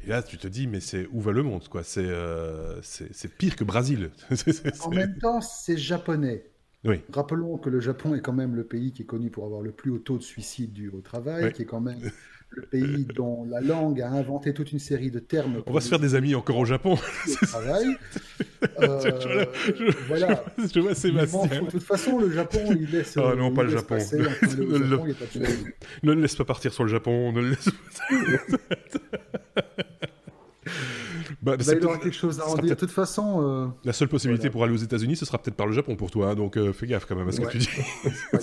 [0.05, 1.83] Et là, tu te dis, mais c'est où va le monde, quoi?
[1.83, 2.09] C'est
[2.81, 4.11] c'est pire que Brésil.
[4.81, 6.45] en même temps, c'est japonais.
[6.85, 7.01] Oui.
[7.11, 9.71] Rappelons que le Japon est quand même le pays qui est connu pour avoir le
[9.71, 11.99] plus haut taux de suicide dû au travail, qui est quand même
[12.51, 15.61] le pays dont la langue a inventé toute une série de termes.
[15.65, 16.97] On va se faire des amis encore au Japon.
[17.43, 17.97] Travail.
[18.81, 19.45] Euh,
[20.07, 20.43] voilà.
[20.73, 21.63] Je vois Sébastien.
[21.63, 23.17] de toute façon, le Japon, il laisse.
[23.17, 23.95] Ah non, pas le Japon.
[23.95, 26.21] ne, le...
[26.21, 27.31] laisse pas partir sur le Japon.
[27.31, 27.69] Ne le laisse
[31.41, 32.75] Bah, bah, il aura quelque chose à en dire.
[32.75, 33.41] De toute façon.
[33.41, 36.11] Euh, la seule possibilité pour aller aux États-Unis, ce sera peut-être par le Japon pour
[36.11, 36.29] toi.
[36.29, 37.69] Hein, donc euh, fais gaffe quand même à ce que tu dis.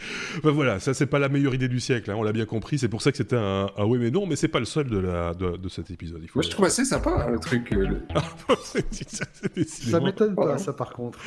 [0.42, 2.78] ben voilà, ça c'est pas la meilleure idée du siècle, hein, on l'a bien compris.
[2.78, 4.98] C'est pour ça que c'était un, oui mais non, mais c'est pas le seul de,
[4.98, 6.20] la, de, cet épisode.
[6.22, 7.72] Il faut Moi je trouve assez sympa le truc.
[7.72, 8.00] Euh,
[9.66, 11.18] ça m'étonne pas, ça par contre.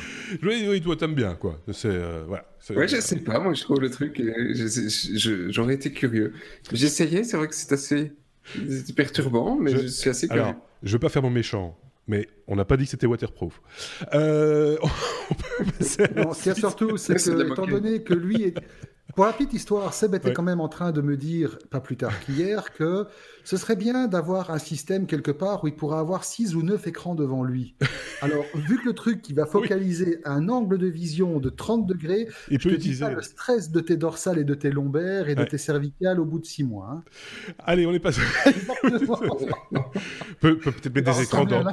[0.42, 1.60] Oui, oui, toi t'aimes bien quoi.
[1.72, 2.44] C'est euh, voilà.
[2.70, 4.22] Ouais, je sais pas, moi je trouve le truc,
[5.50, 6.32] j'aurais été curieux.
[6.72, 8.12] J'essayais, c'est vrai que c'est assez
[8.94, 10.30] perturbant, mais je, suis assez.
[10.30, 13.60] Alors, je veux pas faire mon méchant, mais on n'a pas dit que c'était waterproof.
[14.12, 14.76] Euh...
[16.16, 18.54] non, ce qu'il y a surtout, c'est que, étant donné que lui est
[19.14, 21.96] pour la petite histoire, Seb était quand même en train de me dire, pas plus
[21.96, 23.06] tard qu'hier, que
[23.44, 26.86] ce serait bien d'avoir un système quelque part où il pourra avoir 6 ou 9
[26.86, 27.76] écrans devant lui.
[28.22, 32.28] Alors, vu que le truc qui va focaliser un angle de vision de 30 degrés,
[32.50, 33.04] il je peut te utiliser...
[33.04, 36.18] dis pas le stress de tes dorsales et de tes lombaires et de tes cervicales
[36.18, 36.88] au bout de 6 mois.
[36.90, 37.02] Hein.
[37.60, 38.20] Allez, on est passé.
[40.40, 41.64] peut, peut être mettre des écrans dans...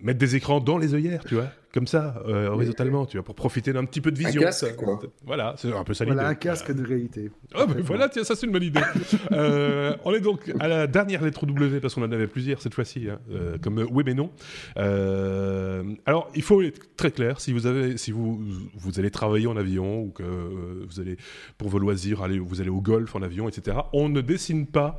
[0.00, 3.34] Mettre des écrans dans les œillères, tu vois comme ça, euh, horizontalement, tu vois, pour
[3.34, 4.40] profiter d'un petit peu de vision.
[4.40, 4.98] Un casque, quoi.
[5.24, 7.30] Voilà, c'est un peu ça Voilà, un casque de réalité.
[7.54, 8.80] Ah, ben voilà, tiens, ça c'est une bonne idée.
[9.32, 12.74] euh, on est donc à la dernière lettre W, parce qu'on en avait plusieurs cette
[12.74, 14.30] fois-ci, hein, euh, comme oui mais non.
[14.78, 18.42] Euh, alors, il faut être très clair, si vous, avez, si vous,
[18.74, 21.16] vous allez travailler en avion, ou que vous allez,
[21.58, 24.98] pour vos loisirs, aller, vous allez au golf en avion, etc., on ne dessine pas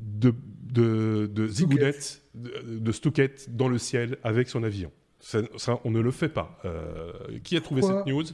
[0.00, 4.90] de, de, de zigounettes, de, de stouquettes dans le ciel avec son avion.
[5.22, 6.58] Ça, on ne le fait pas.
[6.64, 7.12] Euh,
[7.44, 8.24] qui a trouvé cette news?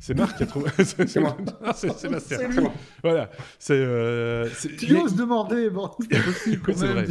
[0.00, 0.70] C'est Marc qui a trouvé.
[0.84, 1.36] c'est moi.
[1.64, 2.48] Ah, c'est la C'est
[3.02, 3.30] Voilà.
[3.58, 3.74] C'est.
[3.74, 6.72] Euh, tu oses demander, bon, c'est possible.
[6.72, 7.06] Vrai.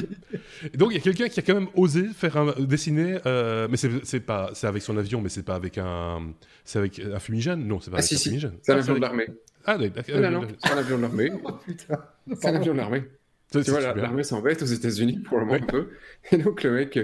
[0.74, 3.68] Et donc il y a quelqu'un qui a quand même osé faire un, dessiner, euh,
[3.70, 6.34] mais c'est pas, c'est avec son avion, mais c'est pas avec un,
[6.66, 7.66] c'est avec un fumigène?
[7.66, 8.30] Non, c'est pas ah, avec si, un si.
[8.30, 8.54] fumigène.
[8.62, 9.28] C'est un avion de l'armée.
[9.66, 10.20] Ah d'accord.
[10.20, 11.32] Non, non, c'est un avion de l'armée.
[11.44, 11.98] Oh putain.
[12.40, 13.04] C'est un avion de l'armée.
[13.52, 15.90] Tu vois, l'armée s'embête aux États-Unis pour le moment un peu,
[16.32, 17.00] et donc le mec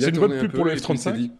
[0.00, 1.30] c'est une bonne pub pour le F-35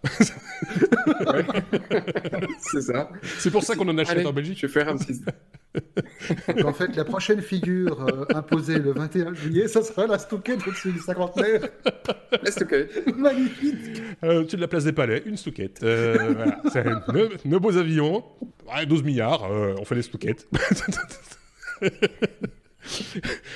[2.61, 3.11] C'est ça.
[3.38, 4.59] C'est pour ça qu'on en achète en Belgique.
[4.61, 5.20] Je vais faire un petit...
[6.64, 10.92] en fait, la prochaine figure euh, imposée le 21 juillet, ça sera la Stouquette au-dessus
[10.92, 11.68] du cinquantenaire.
[12.42, 13.16] La Stouquette.
[13.16, 14.03] Magnifique.
[14.22, 15.82] Euh, au-dessus de la place des Palais, une Stouquette.
[15.82, 16.34] Euh,
[16.72, 17.05] voilà.
[17.44, 18.24] nos, beaux avions,
[18.86, 20.46] 12 milliards, euh, on fait les Stouquettes.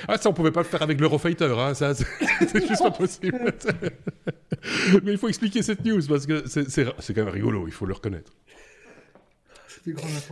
[0.07, 2.05] Ah, ça, on pouvait pas le faire avec l'Eurofighter, hein, ça, c'est
[2.67, 3.33] juste pas possible.
[5.03, 7.93] Mais il faut expliquer cette news parce que c'est quand même rigolo, il faut le
[7.93, 8.33] reconnaître.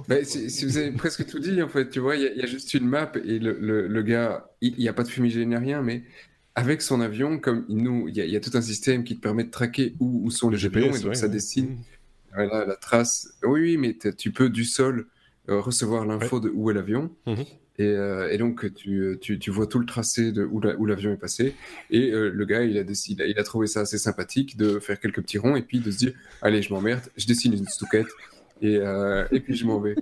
[0.07, 2.73] Bah, si, vous avez presque tout dit, en fait, tu vois, il y, a juste
[2.73, 6.03] une map et le, le, gars, il n'y a pas de fumigène ni rien, mais
[6.55, 9.51] avec son avion, comme nous, il y, a tout un système qui te permet de
[9.51, 11.83] traquer où, sont les GPS, et donc ça dessine mmh.
[12.33, 13.29] voilà, la trace.
[13.43, 15.07] Oui, oui, mais tu peux du sol
[15.49, 17.11] euh, recevoir l'info de où est l'avion.
[17.79, 21.55] Euh, et, donc, tu, tu, vois tout le tracé de où l'avion est passé.
[21.89, 24.99] Et euh, le gars, il a, décidé, il a trouvé ça assez sympathique de faire
[24.99, 28.07] quelques petits ronds et puis de se dire Allez, je m'emmerde, je dessine une stouquette
[28.61, 29.95] et, euh, et puis je m'en vais.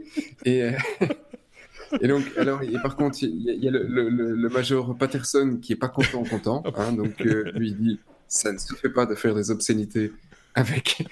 [0.46, 5.90] Et, donc, alors, et par contre, il y a, le, major Patterson qui est pas
[5.90, 6.64] content, content.
[6.76, 10.12] Hein, donc, lui, il dit Ça ne se fait pas de faire des obscénités
[10.56, 11.06] avec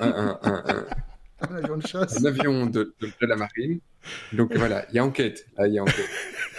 [0.00, 0.38] un
[1.56, 2.20] avion de chasse.
[2.20, 3.80] Un avion de, de, de la marine.
[4.32, 5.46] Donc voilà, il y a enquête.
[5.58, 6.08] il y a enquête.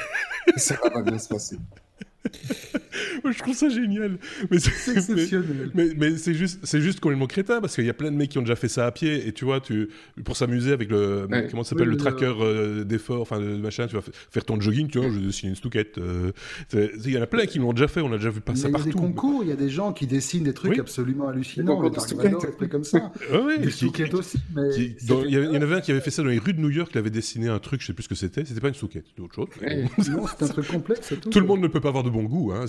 [0.58, 1.58] ça va bien se passer.
[3.26, 4.18] Je trouve ça génial.
[4.52, 5.72] Mais c'est exceptionnel.
[5.74, 8.30] Mais, mais, c'est juste, c'est juste complètement crétin parce qu'il y a plein de mecs
[8.30, 9.90] qui ont déjà fait ça à pied et tu vois, tu,
[10.24, 13.96] pour s'amuser avec le, comment ça s'appelle, le tracker euh, d'effort, enfin, de machin, tu
[13.96, 15.98] vas faire ton jogging, tu vois, je dessine une stouquette.
[15.98, 16.32] Euh,
[16.74, 18.70] il y en a plein qui l'ont déjà fait, on a déjà vu passer ça
[18.70, 18.88] partout.
[18.88, 21.28] Il y a des concours, il y a des gens qui dessinent des trucs absolument
[21.28, 23.12] hallucinants, des trucs comme ça.
[23.62, 24.40] des stouquettes aussi.
[24.78, 24.96] il,
[25.30, 26.98] y en avait un qui avait fait ça dans les rues de New York, il
[26.98, 29.22] avait dessiné un truc, je sais plus ce que c'était, c'était pas une stouquette, c'était
[29.22, 29.48] autre chose.
[30.10, 31.14] non, c'est un truc complexe.
[31.22, 32.66] Tout, tout le monde ne peut pas avoir de bon goût, hein.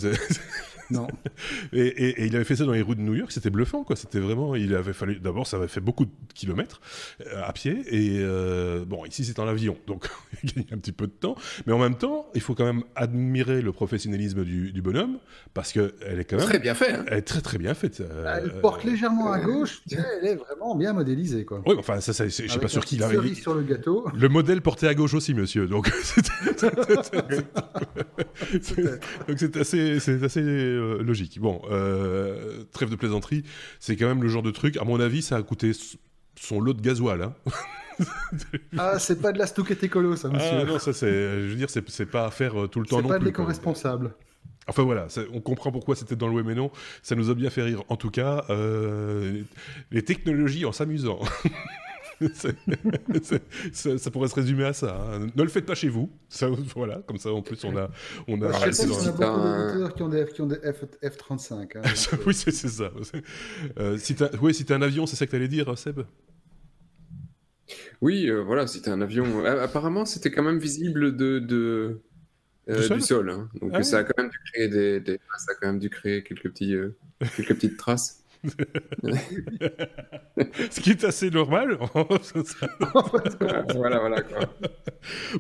[0.91, 1.07] Non.
[1.73, 3.97] et, et, il avait fait ça dans les rues de New York, c'était bluffant, quoi.
[3.97, 6.81] C'était vraiment, il avait fallu, d'abord, ça avait fait beaucoup de kilomètres
[7.27, 10.09] euh, à pied, et euh, bon, ici c'est en avion, donc
[10.43, 11.37] il gagne un petit peu de temps,
[11.67, 15.19] mais en même temps, il faut quand même admirer le professionnalisme du, du bonhomme,
[15.55, 16.97] parce que elle est quand même très bien faite.
[16.99, 17.05] Hein.
[17.09, 18.01] Elle est très très bien faite.
[18.01, 21.63] Euh, elle porte légèrement à gauche, elle est vraiment bien modélisée, quoi.
[21.67, 23.35] Oui, enfin ça, ça je sais pas sûr qu'il arrive.
[23.41, 24.07] sur le gâteau.
[24.15, 25.67] Le modèle porté à gauche aussi, monsieur.
[25.67, 25.91] Donc
[29.37, 31.41] c'est assez, c'est assez euh, logique.
[31.41, 33.45] Bon, euh, trêve de plaisanterie,
[33.79, 34.77] c'est quand même le genre de truc.
[34.77, 35.73] À mon avis, ça a coûté
[36.39, 37.23] son lot de gasoil.
[37.23, 37.35] Hein.
[38.79, 40.59] ah, c'est pas de la stouquette écolo, ça, monsieur.
[40.61, 42.97] Ah non, ça, c'est, je veux dire, c'est pas à faire euh, tout le temps
[42.97, 43.09] non plus.
[43.09, 44.15] C'est pas de l'éco-responsable.
[44.67, 46.71] Enfin voilà, on comprend pourquoi c'était dans le web mais non.
[47.03, 47.83] Ça nous a bien fait rire.
[47.89, 48.45] En tout cas,
[49.91, 51.19] les technologies en s'amusant.
[52.33, 54.97] ça, pourrait se résumer à ça.
[54.97, 55.29] Hein.
[55.35, 56.11] Ne le faites pas chez vous.
[56.29, 57.91] Ça, voilà, comme ça en plus on a,
[58.29, 58.53] on a.
[58.67, 61.77] Je sais qu'il y a beaucoup d'éditeurs qui ont des, qui ont des F, 35
[61.77, 61.83] hein,
[62.27, 62.91] oui, c'est ça.
[63.79, 66.01] Euh, si tu oui, si un avion, c'est ça que tu allais dire, Seb?
[68.01, 69.45] Oui, voilà, c'était un avion.
[69.45, 72.01] apparemment, c'était quand même visible de, de
[72.69, 73.31] du sol?
[73.31, 73.49] Hein.
[73.61, 76.23] Donc ah ça a quand même dû créer des, ça a quand même dû créer
[76.23, 76.77] quelques petits,
[77.37, 78.20] quelques petites traces.
[80.71, 81.79] Ce qui est assez normal.
[83.75, 84.23] voilà, voilà.
[84.23, 84.39] Quoi.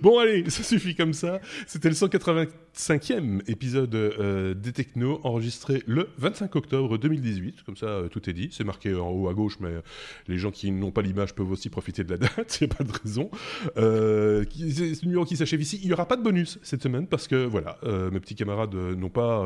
[0.03, 1.41] Bon, allez, ça suffit comme ça.
[1.67, 7.63] C'était le 185e épisode euh, des Techno, enregistré le 25 octobre 2018.
[7.65, 8.51] Comme ça, euh, tout est dit.
[8.53, 9.73] C'est marqué en haut à gauche, mais
[10.29, 12.57] les gens qui n'ont pas l'image peuvent aussi profiter de la date.
[12.61, 13.31] Il n'y a pas de raison.
[13.77, 15.79] Euh, c'est le numéro qui s'achève ici.
[15.83, 17.79] Il n'y aura pas de bonus cette semaine parce que, voilà,
[18.13, 19.45] mes petits camarades n'ont pas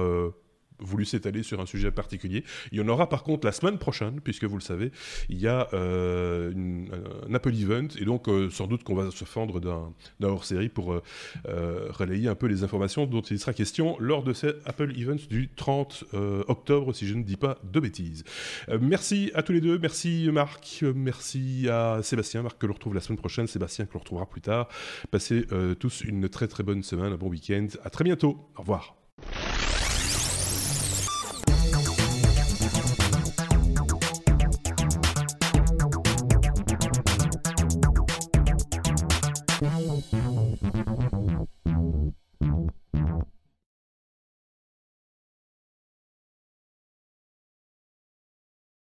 [0.80, 2.44] voulu s'étaler sur un sujet particulier.
[2.72, 4.90] Il y en aura par contre la semaine prochaine, puisque vous le savez,
[5.28, 6.52] il y a euh,
[7.28, 10.92] un Apple Event, et donc euh, sans doute qu'on va se fendre d'un hors-série pour
[10.94, 11.00] euh,
[11.90, 15.48] relayer un peu les informations dont il sera question lors de cet Apple Event du
[15.54, 16.04] 30
[16.48, 18.24] octobre, si je ne dis pas de bêtises.
[18.80, 23.00] merci à tous les deux, merci Marc, merci à Sébastien, Marc que l'on retrouve la
[23.00, 24.68] semaine prochaine, Sébastien que l'on retrouvera plus tard.
[25.10, 25.46] Passez
[25.78, 28.96] tous une très très bonne semaine, un bon week-end, à très bientôt, au revoir.